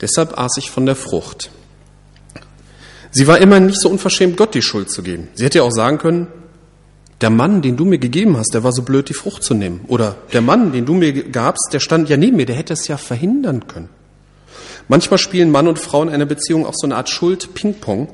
Deshalb 0.00 0.38
aß 0.38 0.56
ich 0.56 0.70
von 0.70 0.86
der 0.86 0.96
Frucht. 0.96 1.50
Sie 3.10 3.26
war 3.26 3.38
immer 3.38 3.58
nicht 3.60 3.80
so 3.80 3.88
unverschämt, 3.88 4.36
Gott 4.36 4.54
die 4.54 4.62
Schuld 4.62 4.90
zu 4.90 5.02
geben. 5.02 5.28
Sie 5.34 5.44
hätte 5.44 5.58
ja 5.58 5.64
auch 5.64 5.72
sagen 5.72 5.98
können, 5.98 6.28
der 7.20 7.30
Mann, 7.30 7.60
den 7.60 7.76
du 7.76 7.84
mir 7.84 7.98
gegeben 7.98 8.36
hast, 8.36 8.54
der 8.54 8.64
war 8.64 8.72
so 8.72 8.82
blöd, 8.82 9.08
die 9.08 9.14
Frucht 9.14 9.42
zu 9.42 9.52
nehmen. 9.52 9.80
Oder 9.88 10.16
der 10.32 10.40
Mann, 10.40 10.72
den 10.72 10.86
du 10.86 10.94
mir 10.94 11.12
gabst, 11.12 11.68
der 11.72 11.80
stand 11.80 12.08
ja 12.08 12.16
neben 12.16 12.36
mir, 12.36 12.46
der 12.46 12.56
hätte 12.56 12.72
es 12.72 12.88
ja 12.88 12.96
verhindern 12.96 13.66
können. 13.66 13.88
Manchmal 14.88 15.18
spielen 15.18 15.50
Mann 15.50 15.68
und 15.68 15.78
Frau 15.78 16.02
in 16.02 16.08
einer 16.08 16.26
Beziehung 16.26 16.66
auch 16.66 16.74
so 16.74 16.86
eine 16.86 16.96
Art 16.96 17.10
Schuld-Ping-Pong, 17.10 18.08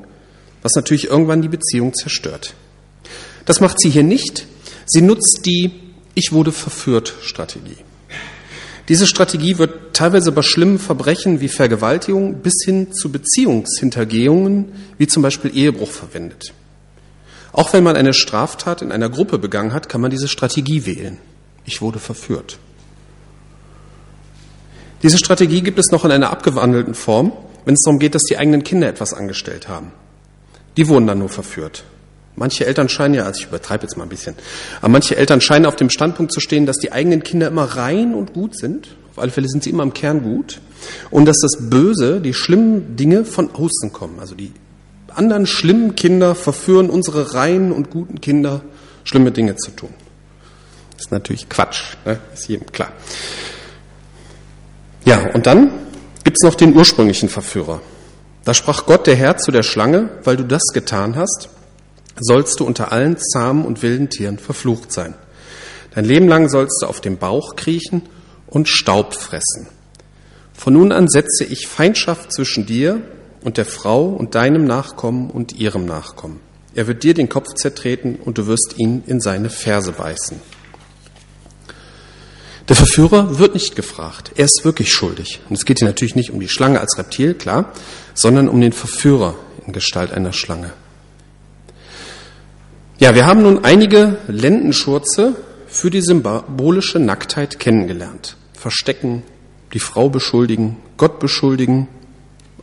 was 0.61 0.73
natürlich 0.75 1.07
irgendwann 1.09 1.41
die 1.41 1.47
Beziehung 1.47 1.93
zerstört. 1.93 2.53
Das 3.45 3.61
macht 3.61 3.79
sie 3.79 3.89
hier 3.89 4.03
nicht. 4.03 4.45
Sie 4.85 5.01
nutzt 5.01 5.41
die 5.45 5.71
Ich 6.13 6.33
wurde 6.33 6.51
verführt 6.51 7.13
Strategie. 7.21 7.77
Diese 8.89 9.05
Strategie 9.05 9.57
wird 9.57 9.93
teilweise 9.93 10.31
bei 10.31 10.41
schlimmen 10.41 10.79
Verbrechen 10.79 11.41
wie 11.41 11.49
Vergewaltigung 11.49 12.35
bis 12.35 12.63
hin 12.63 12.93
zu 12.93 13.11
Beziehungshintergehungen 13.11 14.71
wie 14.97 15.07
zum 15.07 15.23
Beispiel 15.23 15.55
Ehebruch 15.55 15.89
verwendet. 15.91 16.53
Auch 17.51 17.73
wenn 17.73 17.83
man 17.83 17.97
eine 17.97 18.13
Straftat 18.13 18.81
in 18.81 18.91
einer 18.91 19.09
Gruppe 19.09 19.39
begangen 19.39 19.73
hat, 19.73 19.89
kann 19.89 19.99
man 19.99 20.11
diese 20.11 20.27
Strategie 20.27 20.85
wählen. 20.85 21.17
Ich 21.65 21.81
wurde 21.81 21.99
verführt. 21.99 22.59
Diese 25.03 25.17
Strategie 25.17 25.61
gibt 25.61 25.79
es 25.79 25.91
noch 25.91 26.05
in 26.05 26.11
einer 26.11 26.31
abgewandelten 26.31 26.93
Form, 26.93 27.33
wenn 27.65 27.73
es 27.73 27.81
darum 27.81 27.99
geht, 27.99 28.15
dass 28.15 28.23
die 28.23 28.37
eigenen 28.37 28.63
Kinder 28.63 28.87
etwas 28.87 29.13
angestellt 29.13 29.67
haben. 29.67 29.91
Die 30.77 30.87
wurden 30.87 31.07
dann 31.07 31.19
nur 31.19 31.29
verführt. 31.29 31.83
Manche 32.39 32.67
Eltern 32.67 32.87
scheinen 32.87 33.15
ja, 33.15 33.23
also 33.23 33.39
ich 33.39 33.47
übertreibe 33.47 33.83
jetzt 33.83 33.97
mal 33.97 34.03
ein 34.03 34.09
bisschen, 34.09 34.35
aber 34.79 34.89
manche 34.89 35.17
Eltern 35.17 35.41
scheinen 35.41 35.65
auf 35.65 35.75
dem 35.75 35.89
Standpunkt 35.89 36.31
zu 36.31 36.39
stehen, 36.39 36.67
dass 36.67 36.77
die 36.77 36.91
eigenen 36.91 37.23
Kinder 37.23 37.47
immer 37.47 37.63
rein 37.63 38.13
und 38.13 38.33
gut 38.33 38.55
sind. 38.55 38.89
Auf 39.11 39.17
alle 39.19 39.31
Fälle 39.31 39.49
sind 39.49 39.63
sie 39.63 39.71
immer 39.71 39.81
im 39.81 39.93
Kern 39.93 40.21
gut. 40.21 40.61
Und 41.09 41.25
dass 41.25 41.39
das 41.41 41.69
Böse, 41.71 42.21
die 42.21 42.35
schlimmen 42.35 42.95
Dinge 42.95 43.25
von 43.25 43.49
außen 43.49 43.91
kommen. 43.91 44.19
Also 44.19 44.35
die 44.35 44.51
anderen 45.09 45.47
schlimmen 45.47 45.95
Kinder 45.95 46.35
verführen 46.35 46.91
unsere 46.91 47.33
reinen 47.33 47.71
und 47.71 47.89
guten 47.89 48.21
Kinder, 48.21 48.61
schlimme 49.03 49.31
Dinge 49.31 49.55
zu 49.55 49.71
tun. 49.71 49.89
Das 50.91 51.07
ist 51.07 51.11
natürlich 51.11 51.49
Quatsch, 51.49 51.95
ne? 52.05 52.19
ist 52.35 52.47
jedem 52.47 52.71
klar. 52.71 52.91
Ja, 55.05 55.31
und 55.33 55.47
dann 55.47 55.71
gibt's 56.23 56.43
noch 56.43 56.53
den 56.53 56.75
ursprünglichen 56.75 57.29
Verführer. 57.29 57.81
Da 58.45 58.53
sprach 58.53 58.85
Gott 58.85 59.07
der 59.07 59.15
Herr 59.15 59.37
zu 59.37 59.51
der 59.51 59.63
Schlange, 59.63 60.09
weil 60.23 60.37
du 60.37 60.43
das 60.43 60.61
getan 60.73 61.15
hast, 61.15 61.49
sollst 62.19 62.59
du 62.59 62.65
unter 62.65 62.91
allen 62.91 63.17
zahmen 63.17 63.65
und 63.65 63.81
wilden 63.83 64.09
Tieren 64.09 64.39
verflucht 64.39 64.91
sein. 64.91 65.13
Dein 65.93 66.05
Leben 66.05 66.27
lang 66.27 66.49
sollst 66.49 66.81
du 66.81 66.87
auf 66.87 67.01
dem 67.01 67.17
Bauch 67.17 67.55
kriechen 67.55 68.03
und 68.47 68.69
Staub 68.69 69.13
fressen. 69.13 69.67
Von 70.53 70.73
nun 70.73 70.91
an 70.91 71.07
setze 71.07 71.43
ich 71.43 71.67
Feindschaft 71.67 72.31
zwischen 72.31 72.65
dir 72.65 73.01
und 73.41 73.57
der 73.57 73.65
Frau 73.65 74.07
und 74.07 74.35
deinem 74.35 74.65
Nachkommen 74.65 75.29
und 75.29 75.53
ihrem 75.53 75.85
Nachkommen. 75.85 76.39
Er 76.75 76.87
wird 76.87 77.03
dir 77.03 77.13
den 77.13 77.29
Kopf 77.29 77.53
zertreten 77.55 78.17
und 78.23 78.37
du 78.37 78.47
wirst 78.47 78.75
ihn 78.77 79.03
in 79.07 79.19
seine 79.19 79.49
Ferse 79.49 79.91
beißen. 79.91 80.39
Der 82.69 82.75
Verführer 82.75 83.39
wird 83.39 83.53
nicht 83.53 83.75
gefragt. 83.75 84.31
Er 84.35 84.45
ist 84.45 84.65
wirklich 84.65 84.91
schuldig. 84.91 85.39
Und 85.49 85.57
es 85.57 85.65
geht 85.65 85.79
hier 85.79 85.87
natürlich 85.87 86.15
nicht 86.15 86.31
um 86.31 86.39
die 86.39 86.49
Schlange 86.49 86.81
als 86.81 86.97
Reptil, 86.97 87.33
klar, 87.33 87.71
sondern 88.13 88.49
um 88.49 88.59
den 88.59 88.73
Verführer 88.73 89.35
in 89.65 89.73
Gestalt 89.73 90.11
einer 90.11 90.33
Schlange. 90.33 90.73
Ja, 92.99 93.13
wir 93.13 93.27
haben 93.27 93.43
nun 93.43 93.63
einige 93.63 94.17
Lendenschurze 94.27 95.35
für 95.67 95.91
die 95.91 96.01
symbolische 96.01 96.97
Nacktheit 96.97 97.59
kennengelernt. 97.59 98.37
verstecken, 98.53 99.21
die 99.73 99.79
Frau 99.79 100.09
beschuldigen, 100.09 100.77
Gott 100.97 101.19
beschuldigen, 101.19 101.87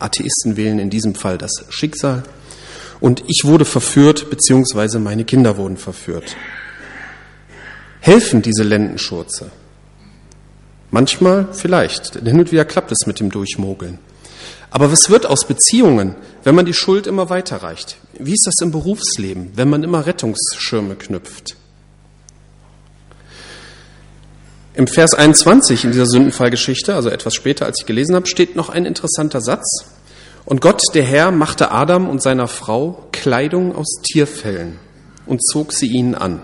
Atheisten 0.00 0.56
wählen 0.56 0.80
in 0.80 0.90
diesem 0.90 1.14
Fall 1.14 1.38
das 1.38 1.64
Schicksal 1.68 2.24
und 2.98 3.22
ich 3.28 3.42
wurde 3.44 3.64
verführt, 3.64 4.28
beziehungsweise 4.28 4.98
meine 4.98 5.24
Kinder 5.24 5.56
wurden 5.56 5.76
verführt. 5.76 6.36
Helfen 8.00 8.42
diese 8.42 8.64
Lendenschurze? 8.64 9.52
Manchmal 10.90 11.46
vielleicht, 11.52 12.16
denn 12.16 12.26
hin 12.26 12.40
und 12.40 12.50
wieder 12.50 12.64
klappt 12.64 12.90
es 12.90 13.06
mit 13.06 13.20
dem 13.20 13.30
Durchmogeln. 13.30 14.00
Aber 14.74 14.90
was 14.90 15.08
wird 15.08 15.24
aus 15.24 15.46
Beziehungen, 15.46 16.16
wenn 16.42 16.56
man 16.56 16.66
die 16.66 16.74
Schuld 16.74 17.06
immer 17.06 17.30
weiterreicht? 17.30 17.96
Wie 18.18 18.32
ist 18.32 18.44
das 18.44 18.56
im 18.60 18.72
Berufsleben, 18.72 19.52
wenn 19.54 19.70
man 19.70 19.84
immer 19.84 20.04
Rettungsschirme 20.04 20.96
knüpft? 20.96 21.54
Im 24.74 24.88
Vers 24.88 25.14
21 25.14 25.84
in 25.84 25.92
dieser 25.92 26.06
Sündenfallgeschichte, 26.06 26.92
also 26.92 27.08
etwas 27.08 27.34
später, 27.34 27.66
als 27.66 27.78
ich 27.78 27.86
gelesen 27.86 28.16
habe, 28.16 28.26
steht 28.26 28.56
noch 28.56 28.68
ein 28.68 28.84
interessanter 28.84 29.40
Satz. 29.40 29.84
Und 30.44 30.60
Gott, 30.60 30.82
der 30.92 31.04
Herr, 31.04 31.30
machte 31.30 31.70
Adam 31.70 32.08
und 32.08 32.20
seiner 32.20 32.48
Frau 32.48 33.06
Kleidung 33.12 33.76
aus 33.76 34.00
Tierfellen 34.02 34.80
und 35.24 35.40
zog 35.40 35.72
sie 35.72 35.86
ihnen 35.86 36.16
an. 36.16 36.42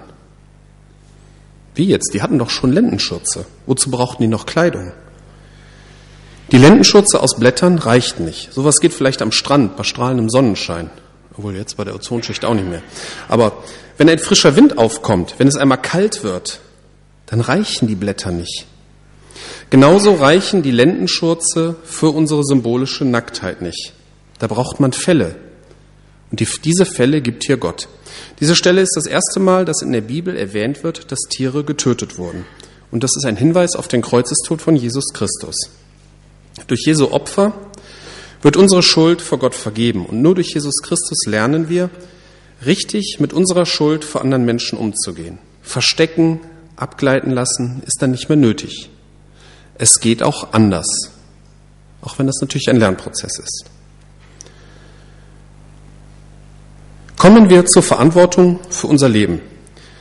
Wie 1.74 1.86
jetzt? 1.86 2.14
Die 2.14 2.22
hatten 2.22 2.38
doch 2.38 2.50
schon 2.50 2.70
Lendenschürze. 2.70 3.44
Wozu 3.66 3.90
brauchten 3.90 4.22
die 4.22 4.28
noch 4.28 4.46
Kleidung? 4.46 4.92
Die 6.52 6.58
Lendenschürze 6.58 7.20
aus 7.20 7.36
Blättern 7.36 7.78
reicht 7.78 8.18
nicht. 8.18 8.52
Sowas 8.52 8.80
geht 8.80 8.92
vielleicht 8.92 9.22
am 9.22 9.30
Strand 9.30 9.76
bei 9.76 9.84
strahlendem 9.84 10.28
Sonnenschein. 10.28 10.90
Obwohl 11.36 11.56
jetzt 11.56 11.76
bei 11.76 11.84
der 11.84 11.94
Ozonschicht 11.94 12.44
auch 12.44 12.54
nicht 12.54 12.68
mehr. 12.68 12.82
Aber 13.28 13.62
wenn 13.98 14.08
ein 14.08 14.18
frischer 14.18 14.56
Wind 14.56 14.76
aufkommt, 14.76 15.36
wenn 15.38 15.46
es 15.46 15.56
einmal 15.56 15.80
kalt 15.80 16.24
wird, 16.24 16.60
dann 17.26 17.40
reichen 17.40 17.86
die 17.86 17.94
Blätter 17.94 18.32
nicht. 18.32 18.66
Genauso 19.70 20.14
reichen 20.14 20.62
die 20.62 20.72
Lendenschurze 20.72 21.76
für 21.84 22.08
unsere 22.10 22.42
symbolische 22.44 23.04
Nacktheit 23.04 23.62
nicht. 23.62 23.92
Da 24.40 24.48
braucht 24.48 24.80
man 24.80 24.92
Fälle. 24.92 25.36
Und 26.32 26.40
die, 26.40 26.48
diese 26.64 26.84
Fälle 26.84 27.20
gibt 27.20 27.44
hier 27.44 27.58
Gott. 27.58 27.88
Diese 28.40 28.56
Stelle 28.56 28.80
ist 28.80 28.96
das 28.96 29.06
erste 29.06 29.38
Mal, 29.38 29.64
dass 29.64 29.82
in 29.82 29.92
der 29.92 30.00
Bibel 30.00 30.36
erwähnt 30.36 30.82
wird, 30.82 31.12
dass 31.12 31.20
Tiere 31.28 31.62
getötet 31.62 32.18
wurden. 32.18 32.44
Und 32.90 33.04
das 33.04 33.12
ist 33.16 33.24
ein 33.24 33.36
Hinweis 33.36 33.76
auf 33.76 33.86
den 33.86 34.02
Kreuzestod 34.02 34.60
von 34.60 34.74
Jesus 34.74 35.12
Christus. 35.12 35.56
Durch 36.66 36.86
Jesu 36.86 37.10
Opfer 37.10 37.52
wird 38.42 38.56
unsere 38.56 38.82
Schuld 38.82 39.20
vor 39.22 39.38
Gott 39.38 39.54
vergeben. 39.54 40.06
Und 40.06 40.22
nur 40.22 40.34
durch 40.34 40.54
Jesus 40.54 40.82
Christus 40.82 41.26
lernen 41.26 41.68
wir, 41.68 41.90
richtig 42.64 43.18
mit 43.20 43.32
unserer 43.32 43.66
Schuld 43.66 44.04
vor 44.04 44.22
anderen 44.22 44.44
Menschen 44.44 44.78
umzugehen. 44.78 45.38
Verstecken, 45.62 46.40
abgleiten 46.76 47.30
lassen, 47.30 47.82
ist 47.86 48.00
dann 48.00 48.12
nicht 48.12 48.28
mehr 48.28 48.36
nötig. 48.36 48.90
Es 49.76 50.00
geht 50.00 50.22
auch 50.22 50.52
anders, 50.52 50.86
auch 52.02 52.18
wenn 52.18 52.26
das 52.26 52.36
natürlich 52.40 52.68
ein 52.68 52.76
Lernprozess 52.76 53.38
ist. 53.38 53.64
Kommen 57.16 57.50
wir 57.50 57.66
zur 57.66 57.82
Verantwortung 57.82 58.60
für 58.70 58.86
unser 58.86 59.08
Leben. 59.08 59.40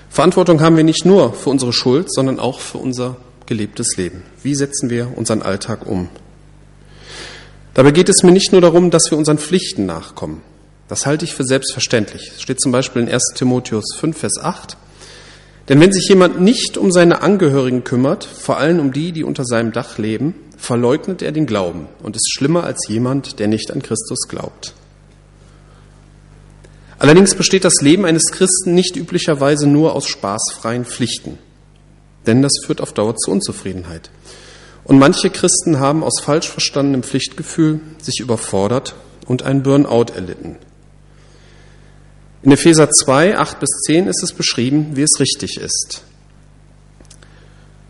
Verantwortung 0.10 0.62
haben 0.62 0.78
wir 0.78 0.86
nicht 0.86 1.06
nur 1.06 1.34
für 1.34 1.50
unsere 1.50 1.74
Schuld, 1.74 2.12
sondern 2.12 2.40
auch 2.40 2.60
für 2.60 2.78
unser 2.78 3.18
gelebtes 3.46 3.98
Leben. 3.98 4.24
Wie 4.42 4.56
setzen 4.56 4.90
wir 4.90 5.18
unseren 5.18 5.42
Alltag 5.42 5.86
um? 5.86 6.10
Dabei 7.74 7.92
geht 7.92 8.10
es 8.10 8.24
mir 8.24 8.32
nicht 8.32 8.52
nur 8.52 8.62
darum, 8.62 8.92
dass 8.92 9.12
wir 9.12 9.18
unseren 9.18 9.38
Pflichten 9.38 9.86
nachkommen. 9.86 10.42
Das 10.88 11.06
halte 11.06 11.24
ich 11.24 11.36
für 11.36 11.44
selbstverständlich. 11.44 12.32
Es 12.36 12.42
steht 12.42 12.60
zum 12.60 12.72
Beispiel 12.72 13.04
in 13.04 13.10
1 13.10 13.34
Timotheus 13.36 13.96
5, 13.96 14.18
Vers 14.18 14.40
8. 14.40 14.76
Denn 15.70 15.80
wenn 15.80 15.92
sich 15.92 16.10
jemand 16.10 16.42
nicht 16.42 16.78
um 16.78 16.92
seine 16.92 17.22
Angehörigen 17.22 17.84
kümmert, 17.84 18.26
vor 18.26 18.58
allem 18.58 18.80
um 18.80 18.92
die, 18.92 19.12
die 19.12 19.24
unter 19.24 19.46
seinem 19.46 19.72
Dach 19.72 20.00
leben, 20.00 20.34
verleugnet 20.58 21.22
er 21.22 21.32
den 21.32 21.46
Glauben 21.46 21.88
und 22.02 22.16
ist 22.16 22.34
schlimmer 22.34 22.64
als 22.64 22.88
jemand, 22.88 23.40
der 23.40 23.48
nicht 23.48 23.72
an 23.72 23.84
Christus 23.84 24.28
glaubt. 24.28 24.74
Allerdings 26.98 27.36
besteht 27.36 27.64
das 27.64 27.82
Leben 27.82 28.04
eines 28.04 28.26
Christen 28.32 28.74
nicht 28.74 28.98
üblicherweise 28.98 29.68
nur 29.68 29.96
aus 29.96 30.08
spaßfreien 30.08 30.86
Pflichten, 30.86 31.38
denn 32.28 32.42
das 32.42 32.54
führt 32.66 32.82
auf 32.82 32.92
Dauer 32.92 33.16
zu 33.16 33.32
Unzufriedenheit. 33.32 34.10
Und 34.90 34.98
manche 34.98 35.30
Christen 35.30 35.80
haben 35.80 36.04
aus 36.04 36.20
falsch 36.20 36.50
verstandenem 36.50 37.04
Pflichtgefühl 37.04 37.80
sich 38.02 38.22
überfordert 38.22 38.96
und 39.28 39.44
einen 39.44 39.62
Burnout 39.62 40.12
erlitten. 40.16 40.56
In 42.42 42.52
Epheser 42.52 42.90
2, 42.90 43.38
8 43.38 43.60
bis 43.60 43.70
10 43.86 44.08
ist 44.08 44.24
es 44.24 44.34
beschrieben, 44.34 44.96
wie 44.96 45.04
es 45.04 45.20
richtig 45.20 45.58
ist. 45.58 46.02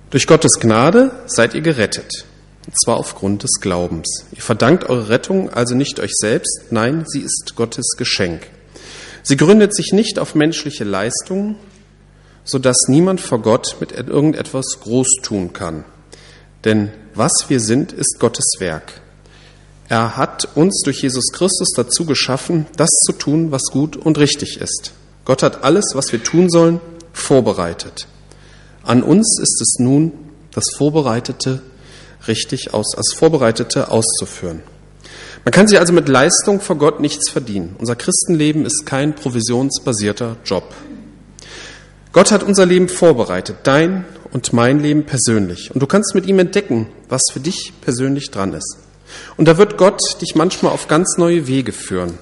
Durch 0.10 0.28
Gottes 0.28 0.60
Gnade 0.60 1.12
seid 1.26 1.54
ihr 1.54 1.62
gerettet, 1.62 2.26
und 2.66 2.78
zwar 2.78 2.98
aufgrund 2.98 3.44
des 3.44 3.62
Glaubens. 3.62 4.26
Ihr 4.36 4.42
verdankt 4.42 4.90
eure 4.90 5.08
Rettung 5.08 5.50
also 5.50 5.76
nicht 5.76 6.02
euch 6.02 6.12
selbst, 6.14 6.64
nein, 6.70 7.06
sie 7.08 7.22
ist 7.22 7.54
Gottes 7.56 7.96
Geschenk. 7.98 8.46
Sie 9.24 9.38
gründet 9.38 9.74
sich 9.74 9.94
nicht 9.94 10.20
auf 10.20 10.36
menschliche 10.36 10.84
Leistungen, 10.84 11.56
so 12.44 12.60
dass 12.60 12.90
niemand 12.90 13.22
vor 13.22 13.42
Gott 13.42 13.78
mit 13.80 13.94
irgendetwas 13.94 14.82
groß 14.82 15.08
tun 15.24 15.54
kann. 15.54 15.86
Denn 16.66 16.92
was 17.14 17.32
wir 17.48 17.60
sind, 17.60 17.92
ist 17.92 18.18
Gottes 18.20 18.46
Werk. 18.60 19.02
Er 19.88 20.18
hat 20.18 20.48
uns 20.56 20.82
durch 20.84 21.02
Jesus 21.02 21.32
Christus 21.32 21.72
dazu 21.76 22.06
geschaffen, 22.06 22.68
das 22.78 22.90
zu 23.06 23.14
tun, 23.14 23.52
was 23.52 23.64
gut 23.72 23.96
und 23.96 24.18
richtig 24.20 24.62
ist. 24.62 24.92
Gott 25.26 25.42
hat 25.42 25.64
alles, 25.64 25.86
was 25.94 26.12
wir 26.12 26.24
tun 26.24 26.50
sollen, 26.50 26.80
vorbereitet. 27.12 28.08
An 28.84 29.04
uns 29.04 29.40
ist 29.42 29.62
es 29.62 29.76
nun, 29.80 30.12
das 30.52 30.66
Vorbereitete 30.78 31.62
richtig 32.28 32.74
aus, 32.74 32.96
als 32.96 33.14
Vorbereitete 33.14 33.92
auszuführen. 33.92 34.62
Man 35.46 35.52
kann 35.52 35.68
sich 35.68 35.80
also 35.80 35.94
mit 35.94 36.10
Leistung 36.10 36.60
vor 36.60 36.78
Gott 36.78 37.00
nichts 37.00 37.30
verdienen. 37.30 37.76
Unser 37.80 37.96
Christenleben 37.96 38.66
ist 38.66 38.86
kein 38.86 39.16
provisionsbasierter 39.16 40.38
Job. 40.46 40.74
Gott 42.12 42.32
hat 42.32 42.44
unser 42.44 42.66
Leben 42.66 42.90
vorbereitet, 42.90 43.58
dein 43.64 44.06
und 44.32 44.54
mein 44.54 44.80
Leben 44.80 45.06
persönlich. 45.06 45.72
Und 45.74 45.82
du 45.82 45.88
kannst 45.88 46.16
mit 46.16 46.26
ihm 46.26 46.40
entdecken, 46.40 46.88
was 47.08 47.22
für 47.32 47.40
dich 47.40 47.74
persönlich 47.82 48.32
dran 48.32 48.54
ist. 48.54 48.78
Und 49.38 49.48
da 49.48 49.58
wird 49.58 49.78
Gott 49.78 50.00
dich 50.22 50.36
manchmal 50.36 50.72
auf 50.72 50.88
ganz 50.88 51.18
neue 51.18 51.48
Wege 51.48 51.72
führen, 51.72 52.18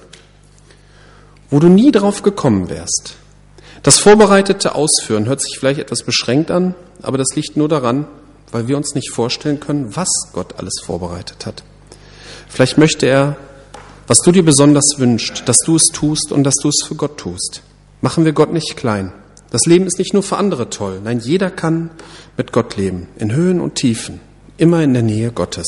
wo 1.50 1.58
du 1.58 1.68
nie 1.68 1.92
drauf 1.92 2.22
gekommen 2.22 2.70
wärst. 2.70 3.14
Das 3.82 3.98
vorbereitete 3.98 4.74
Ausführen 4.74 5.26
hört 5.26 5.40
sich 5.40 5.56
vielleicht 5.58 5.80
etwas 5.80 6.02
beschränkt 6.02 6.50
an, 6.50 6.74
aber 7.02 7.18
das 7.18 7.28
liegt 7.34 7.56
nur 7.56 7.68
daran, 7.68 8.06
weil 8.50 8.68
wir 8.68 8.76
uns 8.76 8.94
nicht 8.94 9.10
vorstellen 9.10 9.60
können, 9.60 9.94
was 9.94 10.08
Gott 10.32 10.54
alles 10.58 10.80
vorbereitet 10.82 11.46
hat. 11.46 11.62
Vielleicht 12.48 12.78
möchte 12.78 13.06
er, 13.06 13.36
was 14.06 14.18
du 14.18 14.32
dir 14.32 14.44
besonders 14.44 14.94
wünschst, 14.96 15.48
dass 15.48 15.58
du 15.58 15.76
es 15.76 15.88
tust 15.92 16.32
und 16.32 16.44
dass 16.44 16.54
du 16.62 16.68
es 16.68 16.82
für 16.86 16.94
Gott 16.94 17.18
tust. 17.18 17.62
Machen 18.00 18.24
wir 18.24 18.32
Gott 18.32 18.52
nicht 18.52 18.76
klein. 18.76 19.12
Das 19.50 19.62
Leben 19.66 19.86
ist 19.86 19.98
nicht 19.98 20.12
nur 20.12 20.22
für 20.22 20.36
andere 20.36 20.68
toll. 20.68 21.00
Nein, 21.02 21.20
jeder 21.20 21.50
kann 21.50 21.90
mit 22.36 22.52
Gott 22.52 22.76
leben, 22.76 23.08
in 23.16 23.32
Höhen 23.32 23.60
und 23.60 23.76
Tiefen, 23.76 24.20
immer 24.58 24.82
in 24.82 24.92
der 24.92 25.02
Nähe 25.02 25.32
Gottes. 25.32 25.66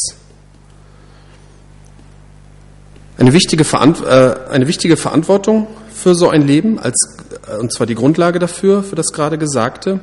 Eine 3.16 3.32
wichtige, 3.32 3.64
äh, 3.64 4.50
eine 4.50 4.66
wichtige 4.66 4.96
Verantwortung 4.96 5.66
für 5.94 6.14
so 6.14 6.28
ein 6.28 6.46
Leben, 6.46 6.78
als, 6.78 7.18
äh, 7.48 7.56
und 7.56 7.72
zwar 7.72 7.86
die 7.86 7.94
Grundlage 7.94 8.38
dafür, 8.38 8.82
für 8.82 8.96
das 8.96 9.12
gerade 9.12 9.38
Gesagte, 9.38 10.00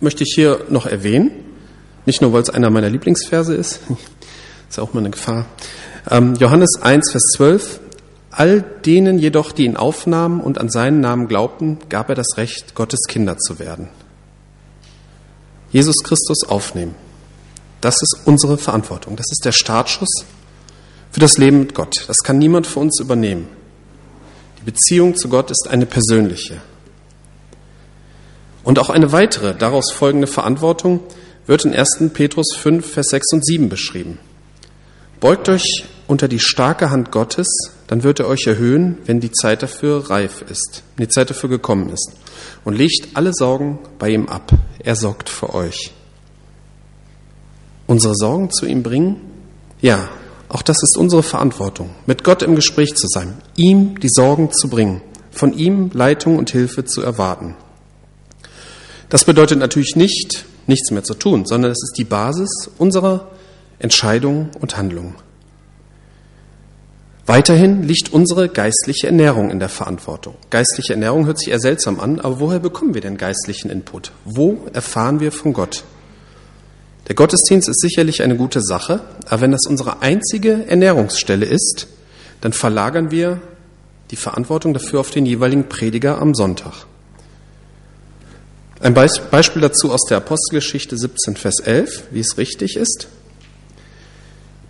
möchte 0.00 0.24
ich 0.24 0.32
hier 0.34 0.64
noch 0.68 0.86
erwähnen. 0.86 1.30
Nicht 2.06 2.22
nur, 2.22 2.32
weil 2.32 2.42
es 2.42 2.50
einer 2.50 2.70
meiner 2.70 2.90
Lieblingsverse 2.90 3.54
ist, 3.54 3.80
ist 4.68 4.78
auch 4.78 4.92
mal 4.92 5.00
eine 5.00 5.10
Gefahr. 5.10 5.46
Ähm, 6.10 6.34
Johannes 6.34 6.78
1, 6.80 7.10
Vers 7.10 7.22
12. 7.36 7.80
All 8.40 8.62
denen 8.62 9.18
jedoch, 9.18 9.52
die 9.52 9.66
ihn 9.66 9.76
aufnahmen 9.76 10.40
und 10.40 10.56
an 10.56 10.70
seinen 10.70 11.00
Namen 11.00 11.28
glaubten, 11.28 11.76
gab 11.90 12.08
er 12.08 12.14
das 12.14 12.38
Recht, 12.38 12.74
Gottes 12.74 13.00
Kinder 13.06 13.36
zu 13.36 13.58
werden. 13.58 13.90
Jesus 15.72 15.96
Christus 16.02 16.48
aufnehmen. 16.48 16.94
Das 17.82 17.96
ist 18.00 18.22
unsere 18.24 18.56
Verantwortung. 18.56 19.16
Das 19.16 19.26
ist 19.30 19.44
der 19.44 19.52
Startschuss 19.52 20.24
für 21.10 21.20
das 21.20 21.36
Leben 21.36 21.60
mit 21.60 21.74
Gott. 21.74 22.04
Das 22.08 22.16
kann 22.24 22.38
niemand 22.38 22.66
für 22.66 22.80
uns 22.80 22.98
übernehmen. 22.98 23.46
Die 24.58 24.70
Beziehung 24.70 25.16
zu 25.16 25.28
Gott 25.28 25.50
ist 25.50 25.68
eine 25.68 25.84
persönliche. 25.84 26.62
Und 28.64 28.78
auch 28.78 28.88
eine 28.88 29.12
weitere 29.12 29.54
daraus 29.54 29.92
folgende 29.92 30.26
Verantwortung 30.26 31.00
wird 31.46 31.66
in 31.66 31.74
1. 31.74 32.04
Petrus 32.14 32.56
5, 32.56 32.90
Vers 32.90 33.08
6 33.08 33.32
und 33.34 33.44
7 33.44 33.68
beschrieben. 33.68 34.18
Beugt 35.20 35.50
euch 35.50 35.84
unter 36.06 36.26
die 36.26 36.40
starke 36.40 36.90
Hand 36.90 37.12
Gottes, 37.12 37.46
dann 37.90 38.04
wird 38.04 38.20
er 38.20 38.28
euch 38.28 38.46
erhöhen, 38.46 38.98
wenn 39.06 39.18
die 39.18 39.32
Zeit 39.32 39.64
dafür 39.64 40.10
reif 40.10 40.42
ist, 40.48 40.84
wenn 40.94 41.08
die 41.08 41.12
Zeit 41.12 41.28
dafür 41.28 41.48
gekommen 41.48 41.90
ist. 41.90 42.12
Und 42.64 42.78
legt 42.78 43.16
alle 43.16 43.32
Sorgen 43.34 43.80
bei 43.98 44.10
ihm 44.10 44.28
ab. 44.28 44.52
Er 44.78 44.94
sorgt 44.94 45.28
für 45.28 45.52
euch. 45.52 45.90
Unsere 47.88 48.14
Sorgen 48.14 48.52
zu 48.52 48.64
ihm 48.64 48.84
bringen? 48.84 49.16
Ja, 49.80 50.08
auch 50.48 50.62
das 50.62 50.84
ist 50.84 50.96
unsere 50.96 51.24
Verantwortung, 51.24 51.90
mit 52.06 52.22
Gott 52.22 52.42
im 52.42 52.54
Gespräch 52.54 52.94
zu 52.94 53.08
sein, 53.08 53.38
ihm 53.56 53.98
die 53.98 54.08
Sorgen 54.08 54.52
zu 54.52 54.68
bringen, 54.68 55.02
von 55.32 55.52
ihm 55.52 55.90
Leitung 55.92 56.38
und 56.38 56.50
Hilfe 56.50 56.84
zu 56.84 57.02
erwarten. 57.02 57.56
Das 59.08 59.24
bedeutet 59.24 59.58
natürlich 59.58 59.96
nicht, 59.96 60.44
nichts 60.68 60.92
mehr 60.92 61.02
zu 61.02 61.14
tun, 61.14 61.44
sondern 61.44 61.72
es 61.72 61.82
ist 61.82 61.98
die 61.98 62.04
Basis 62.04 62.70
unserer 62.78 63.32
Entscheidungen 63.80 64.50
und 64.60 64.76
Handlungen. 64.76 65.16
Weiterhin 67.30 67.84
liegt 67.84 68.12
unsere 68.12 68.48
geistliche 68.48 69.06
Ernährung 69.06 69.52
in 69.52 69.60
der 69.60 69.68
Verantwortung. 69.68 70.34
Geistliche 70.50 70.94
Ernährung 70.94 71.26
hört 71.26 71.38
sich 71.38 71.52
eher 71.52 71.60
seltsam 71.60 72.00
an, 72.00 72.18
aber 72.18 72.40
woher 72.40 72.58
bekommen 72.58 72.92
wir 72.92 73.00
denn 73.00 73.16
geistlichen 73.16 73.70
Input? 73.70 74.10
Wo 74.24 74.66
erfahren 74.72 75.20
wir 75.20 75.30
von 75.30 75.52
Gott? 75.52 75.84
Der 77.06 77.14
Gottesdienst 77.14 77.68
ist 77.68 77.82
sicherlich 77.82 78.24
eine 78.24 78.34
gute 78.34 78.60
Sache, 78.60 79.02
aber 79.26 79.42
wenn 79.42 79.52
das 79.52 79.60
unsere 79.68 80.02
einzige 80.02 80.66
Ernährungsstelle 80.66 81.46
ist, 81.46 81.86
dann 82.40 82.52
verlagern 82.52 83.12
wir 83.12 83.40
die 84.10 84.16
Verantwortung 84.16 84.74
dafür 84.74 84.98
auf 84.98 85.12
den 85.12 85.24
jeweiligen 85.24 85.68
Prediger 85.68 86.20
am 86.20 86.34
Sonntag. 86.34 86.84
Ein 88.80 88.94
Beispiel 88.94 89.62
dazu 89.62 89.92
aus 89.92 90.04
der 90.08 90.16
Apostelgeschichte 90.16 90.98
17, 90.98 91.36
Vers 91.36 91.60
11, 91.60 92.08
wie 92.10 92.18
es 92.18 92.38
richtig 92.38 92.74
ist. 92.74 93.06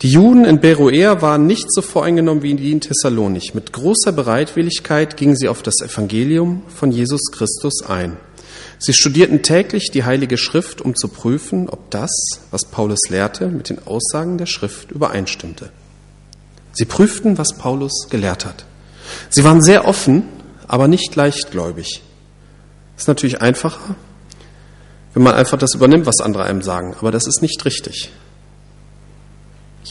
Die 0.03 0.09
Juden 0.09 0.47
in 0.47 0.61
Beroea 0.61 1.21
waren 1.21 1.47
nicht 1.47 1.71
so 1.71 1.83
voreingenommen 1.83 2.43
wie 2.43 2.55
die 2.55 2.73
in 2.73 2.81
Thessalonich. 2.81 3.53
Mit 3.53 3.75
großer 3.75 4.13
Bereitwilligkeit 4.13 5.19
gingen 5.19 5.37
sie 5.37 5.49
auf 5.49 5.63
das 5.63 5.83
Evangelium 5.83 6.63
von 6.75 6.91
Jesus 6.91 7.31
Christus 7.31 7.83
ein. 7.87 8.17
Sie 8.79 8.95
studierten 8.95 9.43
täglich 9.43 9.91
die 9.93 10.05
Heilige 10.05 10.39
Schrift, 10.39 10.81
um 10.81 10.97
zu 10.97 11.09
prüfen, 11.09 11.69
ob 11.69 11.91
das, 11.91 12.11
was 12.51 12.65
Paulus 12.65 13.11
lehrte, 13.11 13.49
mit 13.49 13.69
den 13.69 13.87
Aussagen 13.87 14.39
der 14.39 14.47
Schrift 14.47 14.91
übereinstimmte. 14.91 15.69
Sie 16.73 16.87
prüften, 16.87 17.37
was 17.37 17.53
Paulus 17.59 18.07
gelehrt 18.09 18.47
hat. 18.47 18.65
Sie 19.29 19.45
waren 19.45 19.61
sehr 19.61 19.87
offen, 19.87 20.23
aber 20.67 20.89
nicht 20.89 21.15
leichtgläubig. 21.15 22.01
Ist 22.97 23.09
natürlich 23.09 23.43
einfacher, 23.43 23.97
wenn 25.13 25.25
man 25.25 25.35
einfach 25.35 25.59
das 25.59 25.75
übernimmt, 25.75 26.07
was 26.07 26.21
andere 26.21 26.45
einem 26.45 26.63
sagen, 26.63 26.95
aber 26.99 27.11
das 27.11 27.27
ist 27.27 27.43
nicht 27.43 27.63
richtig. 27.67 28.11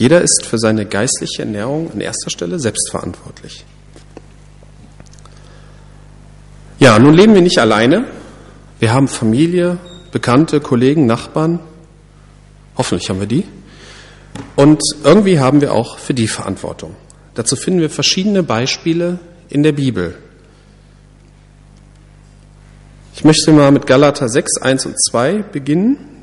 Jeder 0.00 0.22
ist 0.22 0.46
für 0.46 0.56
seine 0.56 0.86
geistliche 0.86 1.42
Ernährung 1.42 1.92
an 1.92 2.00
erster 2.00 2.30
Stelle 2.30 2.58
selbstverantwortlich. 2.58 3.66
Ja, 6.78 6.98
nun 6.98 7.12
leben 7.12 7.34
wir 7.34 7.42
nicht 7.42 7.58
alleine. 7.58 8.06
Wir 8.78 8.94
haben 8.94 9.08
Familie, 9.08 9.76
Bekannte, 10.10 10.60
Kollegen, 10.62 11.04
Nachbarn. 11.04 11.60
Hoffentlich 12.78 13.10
haben 13.10 13.20
wir 13.20 13.26
die. 13.26 13.44
Und 14.56 14.80
irgendwie 15.04 15.38
haben 15.38 15.60
wir 15.60 15.74
auch 15.74 15.98
für 15.98 16.14
die 16.14 16.28
Verantwortung. 16.28 16.96
Dazu 17.34 17.54
finden 17.54 17.80
wir 17.80 17.90
verschiedene 17.90 18.42
Beispiele 18.42 19.18
in 19.50 19.62
der 19.62 19.72
Bibel. 19.72 20.16
Ich 23.14 23.24
möchte 23.24 23.52
mal 23.52 23.70
mit 23.70 23.86
Galater 23.86 24.30
6, 24.30 24.62
1 24.62 24.86
und 24.86 24.94
2 25.10 25.42
beginnen. 25.42 26.19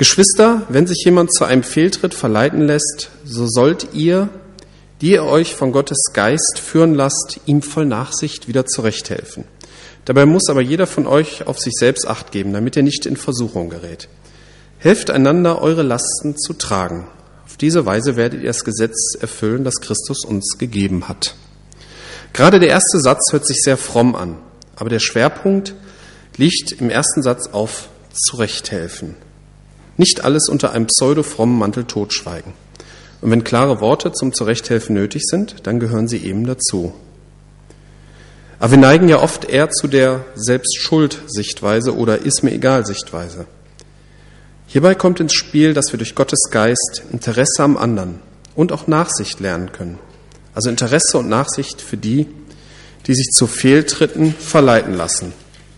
Geschwister, 0.00 0.62
wenn 0.70 0.86
sich 0.86 1.04
jemand 1.04 1.30
zu 1.30 1.44
einem 1.44 1.62
Fehltritt 1.62 2.14
verleiten 2.14 2.62
lässt, 2.62 3.10
so 3.22 3.46
sollt 3.46 3.88
ihr, 3.92 4.30
die 5.02 5.10
ihr 5.10 5.24
euch 5.24 5.54
von 5.54 5.72
Gottes 5.72 5.98
Geist 6.14 6.58
führen 6.58 6.94
lasst, 6.94 7.38
ihm 7.44 7.60
voll 7.60 7.84
Nachsicht 7.84 8.48
wieder 8.48 8.64
zurechthelfen. 8.64 9.44
Dabei 10.06 10.24
muss 10.24 10.48
aber 10.48 10.62
jeder 10.62 10.86
von 10.86 11.06
euch 11.06 11.46
auf 11.46 11.58
sich 11.58 11.74
selbst 11.74 12.08
acht 12.08 12.32
geben, 12.32 12.54
damit 12.54 12.78
er 12.78 12.82
nicht 12.82 13.04
in 13.04 13.18
Versuchung 13.18 13.68
gerät. 13.68 14.08
Helft 14.78 15.10
einander, 15.10 15.60
eure 15.60 15.82
Lasten 15.82 16.34
zu 16.34 16.54
tragen. 16.54 17.06
Auf 17.44 17.58
diese 17.58 17.84
Weise 17.84 18.16
werdet 18.16 18.40
ihr 18.40 18.46
das 18.46 18.64
Gesetz 18.64 19.16
erfüllen, 19.20 19.64
das 19.64 19.82
Christus 19.82 20.24
uns 20.24 20.56
gegeben 20.56 21.08
hat. 21.08 21.34
Gerade 22.32 22.58
der 22.58 22.70
erste 22.70 23.00
Satz 23.00 23.32
hört 23.32 23.46
sich 23.46 23.60
sehr 23.62 23.76
fromm 23.76 24.14
an, 24.14 24.38
aber 24.76 24.88
der 24.88 25.00
Schwerpunkt 25.00 25.74
liegt 26.38 26.72
im 26.72 26.88
ersten 26.88 27.22
Satz 27.22 27.48
auf 27.48 27.90
Zurechthelfen. 28.14 29.14
Nicht 30.00 30.24
alles 30.24 30.48
unter 30.48 30.72
einem 30.72 30.86
pseudo-frommen 30.86 31.58
Mantel 31.58 31.84
totschweigen. 31.84 32.54
Und 33.20 33.30
wenn 33.30 33.44
klare 33.44 33.82
Worte 33.82 34.12
zum 34.12 34.32
Zurechthelfen 34.32 34.94
nötig 34.94 35.24
sind, 35.26 35.56
dann 35.64 35.78
gehören 35.78 36.08
sie 36.08 36.24
eben 36.24 36.46
dazu. 36.46 36.94
Aber 38.58 38.70
wir 38.70 38.78
neigen 38.78 39.10
ja 39.10 39.20
oft 39.20 39.44
eher 39.44 39.68
zu 39.68 39.88
der 39.88 40.24
Selbstschuld-Sichtweise 40.36 41.94
oder 41.94 42.22
ist 42.22 42.42
mir 42.42 42.52
egal 42.52 42.86
Sichtweise. 42.86 43.44
Hierbei 44.68 44.94
kommt 44.94 45.20
ins 45.20 45.34
Spiel, 45.34 45.74
dass 45.74 45.92
wir 45.92 45.98
durch 45.98 46.14
Gottes 46.14 46.48
Geist 46.50 47.02
Interesse 47.12 47.62
am 47.62 47.76
anderen 47.76 48.20
und 48.54 48.72
auch 48.72 48.86
Nachsicht 48.86 49.38
lernen 49.38 49.70
können. 49.70 49.98
Also 50.54 50.70
Interesse 50.70 51.18
und 51.18 51.28
Nachsicht 51.28 51.82
für 51.82 51.98
die, 51.98 52.26
die 53.06 53.14
sich 53.14 53.28
zu 53.32 53.46
Fehltritten 53.46 54.32
verleiten 54.32 54.94
lassen. 54.94 55.34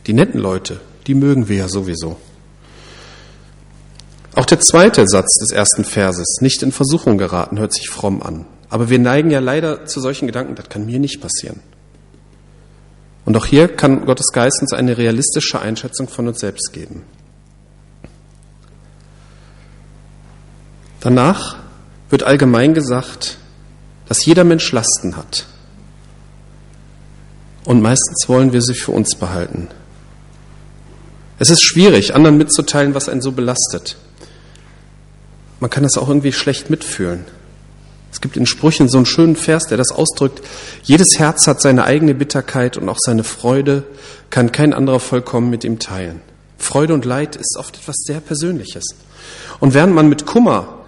Die 0.06 0.12
netten 0.12 0.38
Leute, 0.38 0.78
die 1.08 1.16
mögen 1.16 1.48
wir 1.48 1.56
ja 1.56 1.68
sowieso. 1.68 2.18
Auch 4.34 4.46
der 4.46 4.60
zweite 4.60 5.06
Satz 5.06 5.34
des 5.34 5.50
ersten 5.50 5.84
Verses, 5.84 6.38
nicht 6.40 6.62
in 6.62 6.72
Versuchung 6.72 7.18
geraten, 7.18 7.58
hört 7.58 7.74
sich 7.74 7.90
fromm 7.90 8.22
an. 8.22 8.46
Aber 8.70 8.88
wir 8.88 8.98
neigen 8.98 9.30
ja 9.30 9.40
leider 9.40 9.84
zu 9.84 10.00
solchen 10.00 10.26
Gedanken, 10.26 10.54
das 10.54 10.70
kann 10.70 10.86
mir 10.86 10.98
nicht 10.98 11.20
passieren. 11.20 11.60
Und 13.26 13.36
auch 13.36 13.44
hier 13.44 13.68
kann 13.68 14.06
Gottes 14.06 14.28
Geist 14.32 14.62
uns 14.62 14.72
eine 14.72 14.96
realistische 14.96 15.60
Einschätzung 15.60 16.08
von 16.08 16.28
uns 16.28 16.40
selbst 16.40 16.72
geben. 16.72 17.02
Danach 21.00 21.58
wird 22.08 22.22
allgemein 22.22 22.72
gesagt, 22.72 23.36
dass 24.08 24.24
jeder 24.24 24.44
Mensch 24.44 24.72
Lasten 24.72 25.16
hat. 25.16 25.46
Und 27.64 27.82
meistens 27.82 28.28
wollen 28.28 28.52
wir 28.52 28.62
sie 28.62 28.74
für 28.74 28.92
uns 28.92 29.14
behalten. 29.14 29.68
Es 31.38 31.50
ist 31.50 31.62
schwierig, 31.62 32.14
anderen 32.14 32.38
mitzuteilen, 32.38 32.94
was 32.94 33.08
einen 33.08 33.20
so 33.20 33.32
belastet 33.32 33.96
man 35.62 35.70
kann 35.70 35.84
das 35.84 35.96
auch 35.96 36.08
irgendwie 36.08 36.32
schlecht 36.32 36.70
mitfühlen. 36.70 37.24
Es 38.10 38.20
gibt 38.20 38.36
in 38.36 38.46
Sprüchen 38.46 38.88
so 38.88 38.96
einen 38.96 39.06
schönen 39.06 39.36
Vers, 39.36 39.68
der 39.68 39.78
das 39.78 39.92
ausdrückt. 39.92 40.42
Jedes 40.82 41.20
Herz 41.20 41.46
hat 41.46 41.62
seine 41.62 41.84
eigene 41.84 42.16
Bitterkeit 42.16 42.76
und 42.76 42.88
auch 42.88 42.98
seine 42.98 43.22
Freude 43.22 43.84
kann 44.28 44.50
kein 44.50 44.74
anderer 44.74 44.98
vollkommen 44.98 45.50
mit 45.50 45.62
ihm 45.62 45.78
teilen. 45.78 46.20
Freude 46.58 46.94
und 46.94 47.04
Leid 47.04 47.36
ist 47.36 47.56
oft 47.56 47.76
etwas 47.76 47.94
sehr 47.98 48.18
Persönliches. 48.18 48.86
Und 49.60 49.72
während 49.72 49.94
man 49.94 50.08
mit 50.08 50.26
Kummer, 50.26 50.80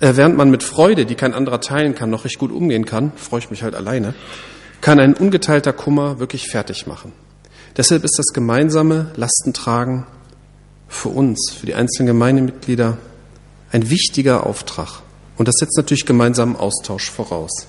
äh, 0.00 0.14
während 0.14 0.36
man 0.36 0.50
mit 0.50 0.62
Freude, 0.62 1.06
die 1.06 1.14
kein 1.14 1.32
anderer 1.32 1.62
teilen 1.62 1.94
kann, 1.94 2.10
noch 2.10 2.26
recht 2.26 2.38
gut 2.38 2.52
umgehen 2.52 2.84
kann, 2.84 3.12
freue 3.16 3.40
ich 3.40 3.50
mich 3.50 3.62
halt 3.62 3.74
alleine, 3.74 4.12
kann 4.82 5.00
ein 5.00 5.14
ungeteilter 5.14 5.72
Kummer 5.72 6.18
wirklich 6.20 6.48
fertig 6.48 6.86
machen. 6.86 7.12
Deshalb 7.78 8.04
ist 8.04 8.18
das 8.18 8.26
gemeinsame 8.34 9.10
Lastentragen 9.16 10.06
für 10.86 11.08
uns, 11.08 11.54
für 11.58 11.64
die 11.64 11.74
einzelnen 11.74 12.08
Gemeindemitglieder, 12.08 12.98
ein 13.72 13.90
wichtiger 13.90 14.46
Auftrag. 14.46 15.02
Und 15.36 15.48
das 15.48 15.54
setzt 15.58 15.76
natürlich 15.76 16.04
gemeinsamen 16.04 16.56
Austausch 16.56 17.10
voraus. 17.10 17.66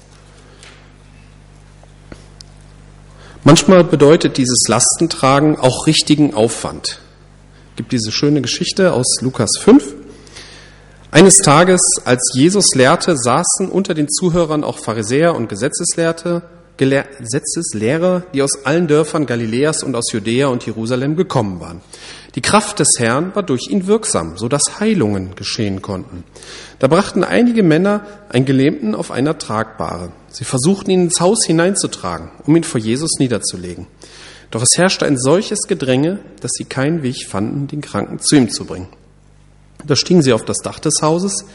Manchmal 3.44 3.84
bedeutet 3.84 4.38
dieses 4.38 4.68
Lastentragen 4.68 5.58
auch 5.58 5.88
richtigen 5.88 6.34
Aufwand. 6.34 7.00
Es 7.72 7.78
gibt 7.78 7.92
diese 7.92 8.12
schöne 8.12 8.42
Geschichte 8.42 8.94
aus 8.94 9.08
Lukas 9.22 9.52
5. 9.60 9.96
Eines 11.10 11.38
Tages, 11.38 11.82
als 12.06 12.32
Jesus 12.36 12.76
lehrte, 12.76 13.18
saßen 13.18 13.70
unter 13.70 13.94
den 13.94 14.10
Zuhörern 14.10 14.64
auch 14.64 14.80
Pharisäer 14.80 15.36
und 15.36 15.50
Gesetzeslehrte, 15.50 16.44
Gesetzeslehrer, 16.90 18.24
die 18.34 18.42
aus 18.42 18.66
allen 18.66 18.88
Dörfern 18.88 19.28
Galiläas 19.28 19.84
und 19.84 19.96
aus 19.96 20.12
Judäa 20.12 20.48
und 20.48 20.66
Jerusalem 20.66 21.16
gekommen 21.16 21.60
waren. 21.60 21.82
Die 22.34 22.42
Kraft 22.42 22.80
des 22.80 22.88
Herrn 22.98 23.36
war 23.36 23.44
durch 23.44 23.68
ihn 23.70 23.88
wirksam, 23.88 24.38
so 24.38 24.48
dass 24.48 24.80
Heilungen 24.80 25.36
geschehen 25.36 25.82
konnten. 25.82 26.24
Da 26.80 26.88
brachten 26.88 27.24
einige 27.24 27.62
Männer 27.62 28.06
einen 28.30 28.46
Gelähmten 28.46 28.96
auf 28.96 29.12
einer 29.12 29.38
Tragbare. 29.38 30.12
Sie 30.30 30.46
versuchten 30.46 30.90
ihn 30.90 31.04
ins 31.04 31.20
Haus 31.20 31.46
hineinzutragen, 31.46 32.32
um 32.48 32.56
ihn 32.56 32.64
vor 32.64 32.80
Jesus 32.80 33.20
niederzulegen. 33.20 33.88
Doch 34.50 34.64
es 34.64 34.76
herrschte 34.76 35.06
ein 35.06 35.18
solches 35.18 35.68
Gedränge, 35.68 36.20
dass 36.42 36.52
sie 36.54 36.66
keinen 36.66 37.04
Weg 37.04 37.28
fanden, 37.28 37.68
den 37.68 37.82
Kranken 37.82 38.20
zu 38.20 38.36
ihm 38.36 38.50
zu 38.50 38.66
bringen. 38.66 38.88
Da 39.86 39.96
stiegen 39.96 40.22
sie 40.22 40.34
auf 40.34 40.46
das 40.46 40.58
Dach 40.58 40.80
des 40.80 41.02
Hauses, 41.02 41.46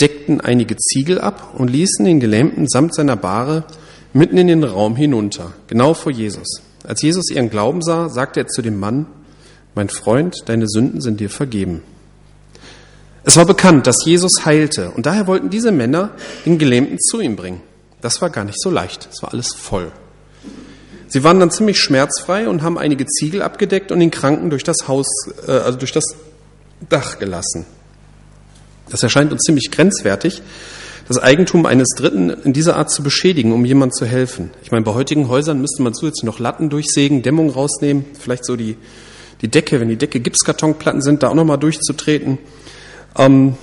deckten 0.00 0.40
einige 0.40 0.76
Ziegel 0.76 1.20
ab 1.20 1.54
und 1.58 1.68
ließen 1.68 2.04
den 2.04 2.20
Gelähmten 2.20 2.68
samt 2.68 2.94
seiner 2.94 3.16
Bahre 3.16 3.64
mitten 4.12 4.38
in 4.38 4.48
den 4.48 4.64
Raum 4.64 4.96
hinunter, 4.96 5.52
genau 5.66 5.94
vor 5.94 6.12
Jesus. 6.12 6.62
Als 6.84 7.02
Jesus 7.02 7.30
ihren 7.30 7.50
Glauben 7.50 7.82
sah, 7.82 8.08
sagte 8.08 8.40
er 8.40 8.46
zu 8.46 8.62
dem 8.62 8.78
Mann, 8.78 9.06
mein 9.74 9.88
Freund, 9.88 10.42
deine 10.46 10.66
Sünden 10.66 11.00
sind 11.00 11.20
dir 11.20 11.30
vergeben. 11.30 11.82
Es 13.22 13.36
war 13.36 13.44
bekannt, 13.44 13.86
dass 13.86 14.04
Jesus 14.04 14.44
heilte 14.44 14.90
und 14.90 15.06
daher 15.06 15.26
wollten 15.26 15.50
diese 15.50 15.72
Männer 15.72 16.10
den 16.46 16.58
Gelähmten 16.58 16.98
zu 16.98 17.20
ihm 17.20 17.36
bringen. 17.36 17.60
Das 18.00 18.22
war 18.22 18.30
gar 18.30 18.44
nicht 18.44 18.60
so 18.60 18.70
leicht, 18.70 19.08
es 19.12 19.22
war 19.22 19.32
alles 19.32 19.54
voll. 19.54 19.92
Sie 21.06 21.24
waren 21.24 21.40
dann 21.40 21.50
ziemlich 21.50 21.78
schmerzfrei 21.78 22.48
und 22.48 22.62
haben 22.62 22.78
einige 22.78 23.04
Ziegel 23.04 23.42
abgedeckt 23.42 23.92
und 23.92 24.00
den 24.00 24.10
Kranken 24.10 24.48
durch 24.48 24.62
das 24.62 24.88
Haus, 24.88 25.08
äh, 25.46 25.50
also 25.50 25.78
durch 25.78 25.92
das 25.92 26.04
Dach 26.88 27.18
gelassen. 27.18 27.66
Das 28.88 29.02
erscheint 29.02 29.32
uns 29.32 29.42
ziemlich 29.42 29.70
grenzwertig, 29.70 30.42
das 31.10 31.18
Eigentum 31.18 31.66
eines 31.66 31.88
Dritten 31.96 32.30
in 32.30 32.52
dieser 32.52 32.76
Art 32.76 32.90
zu 32.90 33.02
beschädigen, 33.02 33.52
um 33.52 33.64
jemand 33.64 33.94
zu 33.94 34.06
helfen. 34.06 34.50
Ich 34.62 34.70
meine, 34.70 34.84
bei 34.84 34.94
heutigen 34.94 35.28
Häusern 35.28 35.60
müsste 35.60 35.82
man 35.82 35.92
zusätzlich 35.92 36.24
noch 36.24 36.38
Latten 36.38 36.70
durchsägen, 36.70 37.22
Dämmung 37.22 37.50
rausnehmen, 37.50 38.04
vielleicht 38.18 38.44
so 38.44 38.54
die 38.54 38.76
die 39.40 39.48
Decke, 39.48 39.80
wenn 39.80 39.88
die 39.88 39.96
Decke 39.96 40.20
Gipskartonplatten 40.20 41.02
sind, 41.02 41.22
da 41.22 41.28
auch 41.28 41.34
nochmal 41.34 41.58
durchzutreten. 41.58 42.38
Ähm, 43.16 43.54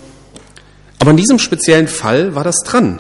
aber 0.99 1.12
in 1.12 1.17
diesem 1.17 1.39
speziellen 1.39 1.88
Fall 1.88 2.36
war 2.36 2.43
das 2.43 2.57
dran. 2.65 2.99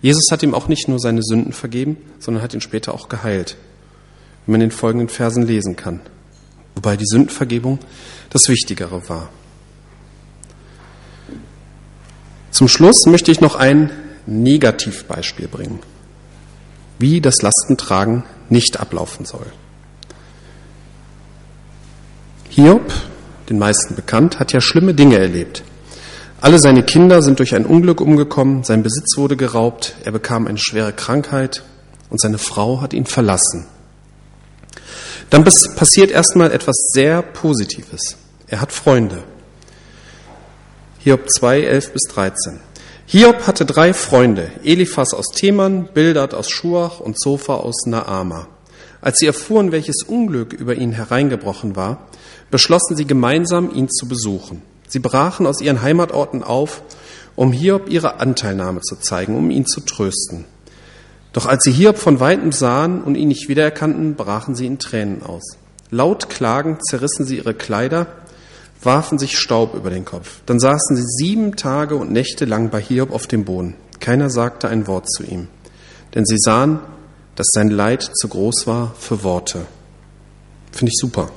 Jesus 0.00 0.28
hat 0.30 0.42
ihm 0.42 0.54
auch 0.54 0.68
nicht 0.68 0.88
nur 0.88 1.00
seine 1.00 1.22
Sünden 1.22 1.52
vergeben, 1.52 1.96
sondern 2.20 2.42
hat 2.42 2.54
ihn 2.54 2.60
später 2.60 2.94
auch 2.94 3.08
geheilt, 3.08 3.56
wie 4.46 4.52
man 4.52 4.60
in 4.60 4.68
den 4.68 4.76
folgenden 4.76 5.08
Versen 5.08 5.46
lesen 5.46 5.76
kann. 5.76 6.00
Wobei 6.74 6.96
die 6.96 7.06
Sündenvergebung 7.06 7.78
das 8.30 8.48
Wichtigere 8.48 9.08
war. 9.08 9.30
Zum 12.54 12.68
Schluss 12.68 13.06
möchte 13.06 13.32
ich 13.32 13.40
noch 13.40 13.56
ein 13.56 13.90
Negativbeispiel 14.26 15.48
bringen, 15.48 15.80
wie 17.00 17.20
das 17.20 17.42
Lastentragen 17.42 18.22
nicht 18.48 18.78
ablaufen 18.78 19.26
soll. 19.26 19.46
Hiob, 22.48 22.92
den 23.48 23.58
meisten 23.58 23.96
bekannt, 23.96 24.38
hat 24.38 24.52
ja 24.52 24.60
schlimme 24.60 24.94
Dinge 24.94 25.18
erlebt. 25.18 25.64
Alle 26.40 26.60
seine 26.60 26.84
Kinder 26.84 27.22
sind 27.22 27.40
durch 27.40 27.56
ein 27.56 27.66
Unglück 27.66 28.00
umgekommen, 28.00 28.62
sein 28.62 28.84
Besitz 28.84 29.16
wurde 29.16 29.36
geraubt, 29.36 29.96
er 30.04 30.12
bekam 30.12 30.46
eine 30.46 30.58
schwere 30.58 30.92
Krankheit 30.92 31.64
und 32.08 32.20
seine 32.20 32.38
Frau 32.38 32.80
hat 32.80 32.94
ihn 32.94 33.06
verlassen. 33.06 33.66
Dann 35.28 35.42
passiert 35.42 36.12
erstmal 36.12 36.52
etwas 36.52 36.76
sehr 36.92 37.20
Positives. 37.20 38.16
Er 38.46 38.60
hat 38.60 38.70
Freunde. 38.70 39.24
Hiob 41.04 41.28
2, 41.28 41.64
11 41.64 41.92
bis 41.92 42.02
13. 42.14 42.60
Hiob 43.04 43.46
hatte 43.46 43.66
drei 43.66 43.92
Freunde, 43.92 44.50
Eliphas 44.64 45.12
aus 45.12 45.26
Teman, 45.34 45.86
Bildad 45.92 46.32
aus 46.32 46.48
Schuach 46.48 46.98
und 46.98 47.20
Zophar 47.20 47.62
aus 47.62 47.84
Naama. 47.84 48.48
Als 49.02 49.18
sie 49.18 49.26
erfuhren, 49.26 49.70
welches 49.70 50.02
Unglück 50.02 50.54
über 50.54 50.76
ihn 50.76 50.92
hereingebrochen 50.92 51.76
war, 51.76 52.08
beschlossen 52.50 52.96
sie 52.96 53.06
gemeinsam, 53.06 53.70
ihn 53.70 53.90
zu 53.90 54.08
besuchen. 54.08 54.62
Sie 54.88 54.98
brachen 54.98 55.46
aus 55.46 55.60
ihren 55.60 55.82
Heimatorten 55.82 56.42
auf, 56.42 56.80
um 57.36 57.52
Hiob 57.52 57.90
ihre 57.90 58.18
Anteilnahme 58.18 58.80
zu 58.80 58.96
zeigen, 58.96 59.36
um 59.36 59.50
ihn 59.50 59.66
zu 59.66 59.82
trösten. 59.82 60.46
Doch 61.34 61.44
als 61.44 61.64
sie 61.64 61.72
Hiob 61.72 61.98
von 61.98 62.18
weitem 62.18 62.50
sahen 62.50 63.02
und 63.02 63.16
ihn 63.16 63.28
nicht 63.28 63.50
wiedererkannten, 63.50 64.14
brachen 64.14 64.54
sie 64.54 64.64
in 64.64 64.78
Tränen 64.78 65.22
aus. 65.22 65.58
Laut 65.90 66.30
klagend 66.30 66.82
zerrissen 66.82 67.26
sie 67.26 67.36
ihre 67.36 67.52
Kleider, 67.52 68.06
warfen 68.84 69.18
sich 69.18 69.38
Staub 69.38 69.74
über 69.74 69.90
den 69.90 70.04
Kopf. 70.04 70.40
Dann 70.46 70.60
saßen 70.60 70.96
sie 70.96 71.04
sieben 71.04 71.56
Tage 71.56 71.96
und 71.96 72.12
Nächte 72.12 72.44
lang 72.44 72.70
bei 72.70 72.80
Hiob 72.80 73.12
auf 73.12 73.26
dem 73.26 73.44
Boden. 73.44 73.74
Keiner 74.00 74.30
sagte 74.30 74.68
ein 74.68 74.86
Wort 74.86 75.10
zu 75.10 75.22
ihm, 75.22 75.48
denn 76.14 76.24
sie 76.24 76.38
sahen, 76.38 76.80
dass 77.36 77.48
sein 77.52 77.70
Leid 77.70 78.02
zu 78.02 78.28
groß 78.28 78.66
war 78.66 78.94
für 78.98 79.22
Worte. 79.24 79.66
Finde 80.72 80.90
ich 80.90 80.98
super. 81.00 81.30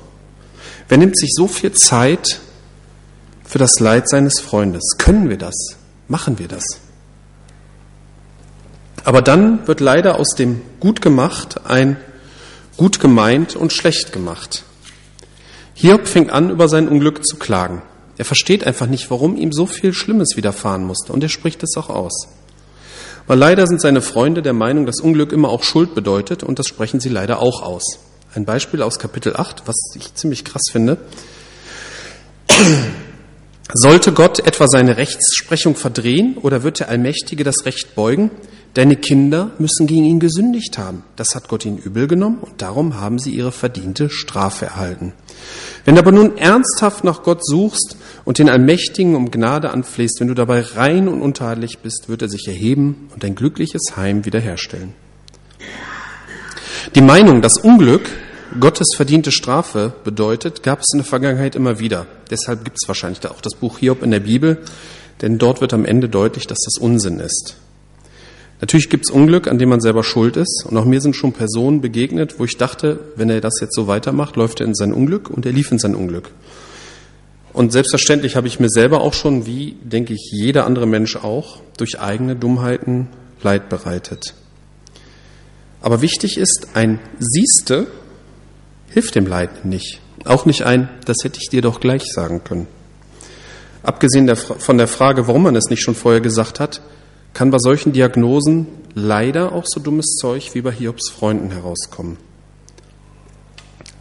Wer 0.89 0.97
nimmt 0.97 1.17
sich 1.17 1.31
so 1.33 1.47
viel 1.47 1.71
Zeit, 1.71 2.39
für 3.47 3.57
das 3.57 3.79
Leid 3.79 4.09
seines 4.09 4.39
Freundes. 4.39 4.83
Können 4.97 5.29
wir 5.29 5.37
das? 5.37 5.55
Machen 6.07 6.37
wir 6.37 6.47
das? 6.47 6.63
Aber 9.03 9.21
dann 9.21 9.65
wird 9.67 9.79
leider 9.79 10.19
aus 10.19 10.35
dem 10.35 10.61
gut 10.81 11.01
gemacht 11.01 11.61
ein 11.65 11.95
gut 12.75 12.99
gemeint 12.99 13.55
und 13.55 13.71
schlecht 13.71 14.11
gemacht. 14.11 14.63
Hiob 15.79 16.07
fängt 16.07 16.31
an, 16.31 16.49
über 16.49 16.67
sein 16.67 16.87
Unglück 16.87 17.23
zu 17.23 17.37
klagen. 17.37 17.83
Er 18.17 18.25
versteht 18.25 18.65
einfach 18.65 18.87
nicht, 18.87 19.11
warum 19.11 19.37
ihm 19.37 19.51
so 19.51 19.67
viel 19.67 19.93
Schlimmes 19.93 20.29
widerfahren 20.35 20.83
musste, 20.83 21.13
und 21.13 21.21
er 21.21 21.29
spricht 21.29 21.61
es 21.61 21.77
auch 21.77 21.91
aus. 21.91 22.29
Weil 23.27 23.37
leider 23.37 23.67
sind 23.67 23.79
seine 23.79 24.01
Freunde 24.01 24.41
der 24.41 24.53
Meinung, 24.53 24.87
dass 24.87 24.99
Unglück 24.99 25.31
immer 25.31 25.49
auch 25.49 25.61
Schuld 25.61 25.93
bedeutet, 25.93 26.41
und 26.41 26.57
das 26.57 26.65
sprechen 26.65 26.99
sie 26.99 27.09
leider 27.09 27.43
auch 27.43 27.61
aus. 27.61 27.99
Ein 28.33 28.43
Beispiel 28.43 28.81
aus 28.81 28.97
Kapitel 28.97 29.35
8, 29.35 29.67
was 29.67 29.75
ich 29.95 30.15
ziemlich 30.15 30.43
krass 30.43 30.63
finde. 30.71 30.97
Sollte 33.71 34.13
Gott 34.13 34.39
etwa 34.39 34.65
seine 34.67 34.97
Rechtsprechung 34.97 35.75
verdrehen 35.75 36.37
oder 36.41 36.63
wird 36.63 36.79
der 36.79 36.89
Allmächtige 36.89 37.43
das 37.43 37.65
Recht 37.65 37.93
beugen? 37.93 38.31
Deine 38.77 38.95
Kinder 38.95 39.49
müssen 39.57 39.87
gegen 39.87 40.05
ihn 40.05 40.19
gesündigt 40.19 40.77
haben. 40.77 41.01
Das 41.15 41.33
hat 41.33 41.47
Gott 41.47 41.65
ihnen 41.65 41.79
übel 41.79 42.07
genommen 42.07 42.37
und 42.41 42.61
darum 42.61 43.01
haben 43.01 43.17
sie 43.17 43.31
ihre 43.31 43.51
verdiente 43.51 44.11
Strafe 44.11 44.65
erhalten. 44.67 45.13
Wenn 45.83 45.95
du 45.95 46.01
aber 46.01 46.11
nun 46.11 46.37
ernsthaft 46.37 47.03
nach 47.03 47.23
Gott 47.23 47.43
suchst 47.43 47.97
und 48.23 48.37
den 48.37 48.49
Allmächtigen 48.49 49.15
um 49.15 49.31
Gnade 49.31 49.71
anflehst, 49.71 50.19
wenn 50.19 50.27
du 50.27 50.35
dabei 50.35 50.61
rein 50.61 51.07
und 51.07 51.23
untadelig 51.23 51.79
bist, 51.79 52.07
wird 52.07 52.21
er 52.21 52.29
sich 52.29 52.47
erheben 52.47 53.09
und 53.15 53.23
dein 53.23 53.33
glückliches 53.33 53.81
Heim 53.95 54.25
wiederherstellen. 54.25 54.93
Die 56.93 57.01
Meinung, 57.01 57.41
dass 57.41 57.57
Unglück 57.57 58.07
Gottes 58.59 58.89
verdiente 58.95 59.31
Strafe 59.31 59.91
bedeutet, 60.03 60.61
gab 60.61 60.81
es 60.81 60.93
in 60.93 60.99
der 60.99 61.07
Vergangenheit 61.07 61.55
immer 61.55 61.79
wieder. 61.79 62.05
Deshalb 62.29 62.63
gibt 62.63 62.77
es 62.79 62.87
wahrscheinlich 62.87 63.25
auch 63.25 63.41
das 63.41 63.55
Buch 63.55 63.79
Hiob 63.79 64.03
in 64.03 64.11
der 64.11 64.19
Bibel, 64.19 64.59
denn 65.23 65.39
dort 65.39 65.61
wird 65.61 65.73
am 65.73 65.83
Ende 65.83 66.09
deutlich, 66.09 66.45
dass 66.45 66.59
das 66.59 66.79
Unsinn 66.79 67.19
ist. 67.19 67.57
Natürlich 68.59 68.89
gibt 68.89 69.05
es 69.05 69.11
Unglück, 69.11 69.47
an 69.47 69.59
dem 69.59 69.69
man 69.69 69.81
selber 69.81 70.03
schuld 70.03 70.35
ist. 70.35 70.65
Und 70.67 70.77
auch 70.77 70.85
mir 70.85 70.99
sind 70.99 71.15
schon 71.15 71.33
Personen 71.33 71.81
begegnet, 71.81 72.39
wo 72.39 72.45
ich 72.45 72.57
dachte, 72.57 72.99
wenn 73.15 73.29
er 73.29 73.41
das 73.41 73.59
jetzt 73.61 73.75
so 73.75 73.87
weitermacht, 73.87 74.35
läuft 74.35 74.59
er 74.59 74.65
in 74.65 74.75
sein 74.75 74.93
Unglück 74.93 75.29
und 75.29 75.45
er 75.45 75.51
lief 75.51 75.71
in 75.71 75.79
sein 75.79 75.95
Unglück. 75.95 76.31
Und 77.53 77.71
selbstverständlich 77.71 78.35
habe 78.35 78.47
ich 78.47 78.59
mir 78.59 78.69
selber 78.69 79.01
auch 79.01 79.13
schon, 79.13 79.45
wie 79.45 79.77
denke 79.83 80.13
ich 80.13 80.29
jeder 80.31 80.65
andere 80.65 80.85
Mensch 80.85 81.15
auch, 81.15 81.59
durch 81.77 81.99
eigene 81.99 82.35
Dummheiten 82.35 83.07
Leid 83.41 83.69
bereitet. 83.69 84.33
Aber 85.81 86.01
wichtig 86.01 86.37
ist, 86.37 86.69
ein 86.73 86.99
Siehste 87.19 87.87
hilft 88.89 89.15
dem 89.15 89.27
Leiden 89.27 89.69
nicht. 89.69 90.01
Auch 90.25 90.45
nicht 90.45 90.63
ein, 90.63 90.89
das 91.05 91.17
hätte 91.23 91.39
ich 91.41 91.49
dir 91.49 91.61
doch 91.61 91.79
gleich 91.79 92.11
sagen 92.11 92.43
können. 92.43 92.67
Abgesehen 93.83 94.35
von 94.35 94.77
der 94.77 94.87
Frage, 94.87 95.27
warum 95.27 95.43
man 95.43 95.55
es 95.55 95.69
nicht 95.69 95.81
schon 95.81 95.95
vorher 95.95 96.19
gesagt 96.19 96.59
hat, 96.59 96.81
kann 97.37 97.51
bei 97.51 97.59
solchen 97.59 97.93
Diagnosen 97.93 98.65
leider 98.95 99.51
auch 99.51 99.65
so 99.67 99.79
dummes 99.79 100.15
Zeug 100.19 100.55
wie 100.55 100.61
bei 100.61 100.71
Hiobs 100.71 101.11
Freunden 101.11 101.51
herauskommen. 101.51 102.17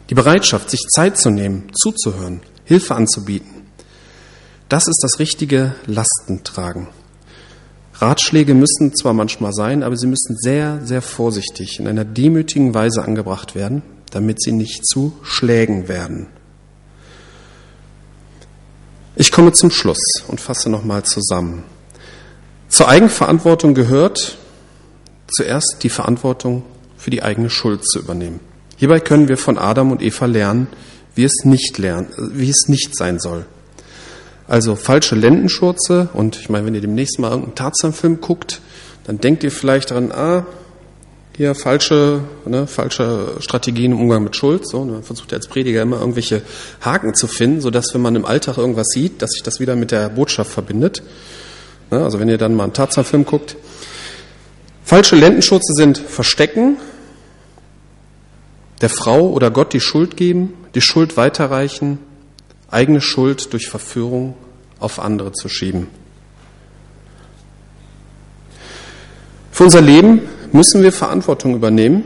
Die 0.09 0.15
Bereitschaft, 0.15 0.71
sich 0.71 0.81
Zeit 0.89 1.19
zu 1.19 1.29
nehmen, 1.29 1.71
zuzuhören, 1.79 2.41
Hilfe 2.65 2.95
anzubieten, 2.95 3.67
das 4.71 4.89
ist 4.89 5.01
das 5.03 5.19
richtige 5.19 5.75
Lastentragen. 5.85 6.89
Ratschläge 7.97 8.55
müssen 8.55 8.97
zwar 8.97 9.13
manchmal 9.13 9.53
sein, 9.53 9.83
aber 9.83 9.99
sie 9.99 10.07
müssen 10.07 10.35
sehr, 10.39 10.81
sehr 10.83 11.03
vorsichtig 11.03 11.79
in 11.79 11.87
einer 11.87 12.07
demütigen 12.07 12.73
Weise 12.73 13.05
angebracht 13.05 13.55
werden, 13.55 13.83
damit 14.13 14.41
sie 14.41 14.53
nicht 14.53 14.87
zu 14.87 15.13
Schlägen 15.23 15.89
werden. 15.89 16.29
Ich 19.15 19.31
komme 19.31 19.53
zum 19.53 19.71
Schluss 19.71 20.23
und 20.27 20.41
fasse 20.41 20.71
nochmal 20.71 21.03
zusammen. 21.03 21.65
Zur 22.69 22.89
Eigenverantwortung 22.89 23.75
gehört 23.75 24.37
zuerst 25.29 25.79
die 25.83 25.89
Verantwortung 25.89 26.63
für 26.97 27.11
die 27.11 27.23
eigene 27.23 27.51
Schuld 27.51 27.87
zu 27.87 27.99
übernehmen. 27.99 28.41
Hierbei 28.77 29.01
können 29.01 29.29
wir 29.29 29.39
von 29.39 29.59
Adam 29.59 29.93
und 29.93 30.03
Eva 30.03 30.27
lernen, 30.27 30.67
wie 31.15 31.25
es 31.25 31.45
nicht 31.45 31.79
lernen, 31.79 32.09
wie 32.19 32.51
es 32.51 32.69
nicht 32.69 32.97
sein 32.97 33.19
soll. 33.19 33.47
Also 34.49 34.77
falsche 34.77 35.15
Lendenschurze 35.15 36.09
und 36.13 36.37
ich 36.37 36.49
meine, 36.49 36.67
wenn 36.67 36.75
ihr 36.75 36.81
demnächst 36.81 37.19
mal 37.19 37.31
irgendeinen 37.31 37.57
Tarzan-Film 37.57 38.21
guckt, 38.21 38.61
dann 39.05 39.19
denkt 39.19 39.43
ihr 39.43 39.51
vielleicht 39.51 39.91
daran, 39.91 40.13
ah, 40.13 40.47
hier 41.37 41.55
falsche, 41.55 42.23
ne, 42.47 42.67
falsche 42.67 43.35
Strategien 43.41 43.93
im 43.93 44.01
Umgang 44.01 44.25
mit 44.25 44.37
Schuld. 44.37 44.67
So, 44.67 44.85
man 44.85 45.03
versucht 45.03 45.33
ja 45.33 45.37
als 45.37 45.49
Prediger 45.49 45.83
immer 45.83 46.01
irgendwelche 46.01 46.43
Haken 46.81 47.15
zu 47.15 47.27
finden, 47.27 47.61
so 47.61 47.71
dass 47.71 47.93
wenn 47.93 48.01
man 48.01 48.17
im 48.17 48.25
Alltag 48.25 48.57
irgendwas 48.57 48.89
sieht, 48.89 49.21
dass 49.21 49.33
sich 49.33 49.43
das 49.43 49.61
wieder 49.61 49.77
mit 49.77 49.91
der 49.91 50.09
Botschaft 50.09 50.51
verbindet. 50.51 51.03
Ne, 51.91 52.03
also 52.03 52.19
wenn 52.19 52.29
ihr 52.29 52.39
dann 52.39 52.55
mal 52.55 52.65
einen 52.65 52.73
Tarzan-Film 52.73 53.25
guckt. 53.25 53.57
Falsche 54.85 55.17
Lendenschurze 55.17 55.73
sind 55.73 55.99
Verstecken, 55.99 56.77
der 58.81 58.89
Frau 58.89 59.31
oder 59.31 59.51
Gott 59.51 59.73
die 59.73 59.81
Schuld 59.81 60.17
geben, 60.17 60.55
die 60.75 60.81
Schuld 60.81 61.17
weiterreichen, 61.17 61.99
eigene 62.71 63.01
Schuld 63.01 63.53
durch 63.53 63.69
Verführung 63.69 64.35
auf 64.79 64.99
andere 64.99 65.33
zu 65.33 65.49
schieben. 65.49 65.89
Für 69.51 69.65
unser 69.65 69.81
Leben 69.81 70.21
müssen 70.53 70.83
wir 70.83 70.93
Verantwortung 70.93 71.55
übernehmen. 71.55 72.05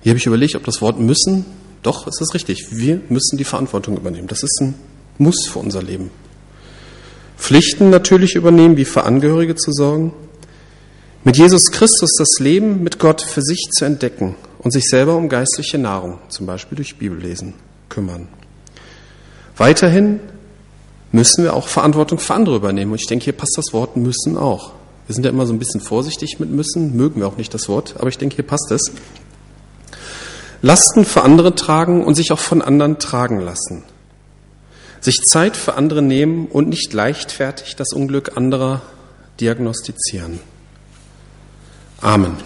Hier 0.00 0.10
habe 0.10 0.18
ich 0.18 0.26
überlegt, 0.26 0.56
ob 0.56 0.64
das 0.64 0.80
Wort 0.80 0.98
müssen, 0.98 1.44
doch, 1.82 2.06
es 2.06 2.20
ist 2.20 2.34
richtig. 2.34 2.68
Wir 2.70 3.00
müssen 3.08 3.36
die 3.36 3.44
Verantwortung 3.44 3.96
übernehmen. 3.96 4.28
Das 4.28 4.42
ist 4.42 4.60
ein 4.60 4.74
Muss 5.18 5.48
für 5.48 5.58
unser 5.58 5.82
Leben. 5.82 6.10
Pflichten 7.42 7.90
natürlich 7.90 8.36
übernehmen, 8.36 8.76
wie 8.76 8.84
für 8.84 9.02
Angehörige 9.02 9.56
zu 9.56 9.72
sorgen. 9.72 10.12
Mit 11.24 11.36
Jesus 11.36 11.72
Christus 11.72 12.10
das 12.16 12.38
Leben 12.38 12.84
mit 12.84 13.00
Gott 13.00 13.20
für 13.20 13.42
sich 13.42 13.68
zu 13.76 13.84
entdecken 13.84 14.36
und 14.60 14.70
sich 14.70 14.84
selber 14.84 15.16
um 15.16 15.28
geistliche 15.28 15.76
Nahrung, 15.76 16.18
zum 16.28 16.46
Beispiel 16.46 16.76
durch 16.76 16.96
Bibellesen, 16.98 17.54
kümmern. 17.88 18.28
Weiterhin 19.56 20.20
müssen 21.10 21.42
wir 21.42 21.54
auch 21.54 21.66
Verantwortung 21.66 22.20
für 22.20 22.32
andere 22.34 22.54
übernehmen. 22.54 22.92
Und 22.92 23.00
ich 23.00 23.08
denke, 23.08 23.24
hier 23.24 23.32
passt 23.32 23.58
das 23.58 23.72
Wort 23.72 23.96
müssen 23.96 24.38
auch. 24.38 24.70
Wir 25.08 25.14
sind 25.14 25.24
ja 25.24 25.30
immer 25.30 25.44
so 25.44 25.52
ein 25.52 25.58
bisschen 25.58 25.80
vorsichtig 25.80 26.38
mit 26.38 26.48
müssen, 26.48 26.96
mögen 26.96 27.20
wir 27.20 27.26
auch 27.26 27.38
nicht 27.38 27.52
das 27.52 27.68
Wort, 27.68 27.96
aber 27.98 28.08
ich 28.08 28.18
denke, 28.18 28.36
hier 28.36 28.46
passt 28.46 28.70
es. 28.70 28.92
Lasten 30.62 31.04
für 31.04 31.22
andere 31.22 31.56
tragen 31.56 32.04
und 32.04 32.14
sich 32.14 32.30
auch 32.30 32.38
von 32.38 32.62
anderen 32.62 33.00
tragen 33.00 33.40
lassen. 33.40 33.82
Sich 35.02 35.20
Zeit 35.22 35.56
für 35.56 35.74
andere 35.74 36.00
nehmen 36.00 36.46
und 36.46 36.68
nicht 36.68 36.92
leichtfertig 36.92 37.74
das 37.76 37.92
Unglück 37.92 38.36
anderer 38.36 38.82
diagnostizieren. 39.40 40.38
Amen. 42.00 42.36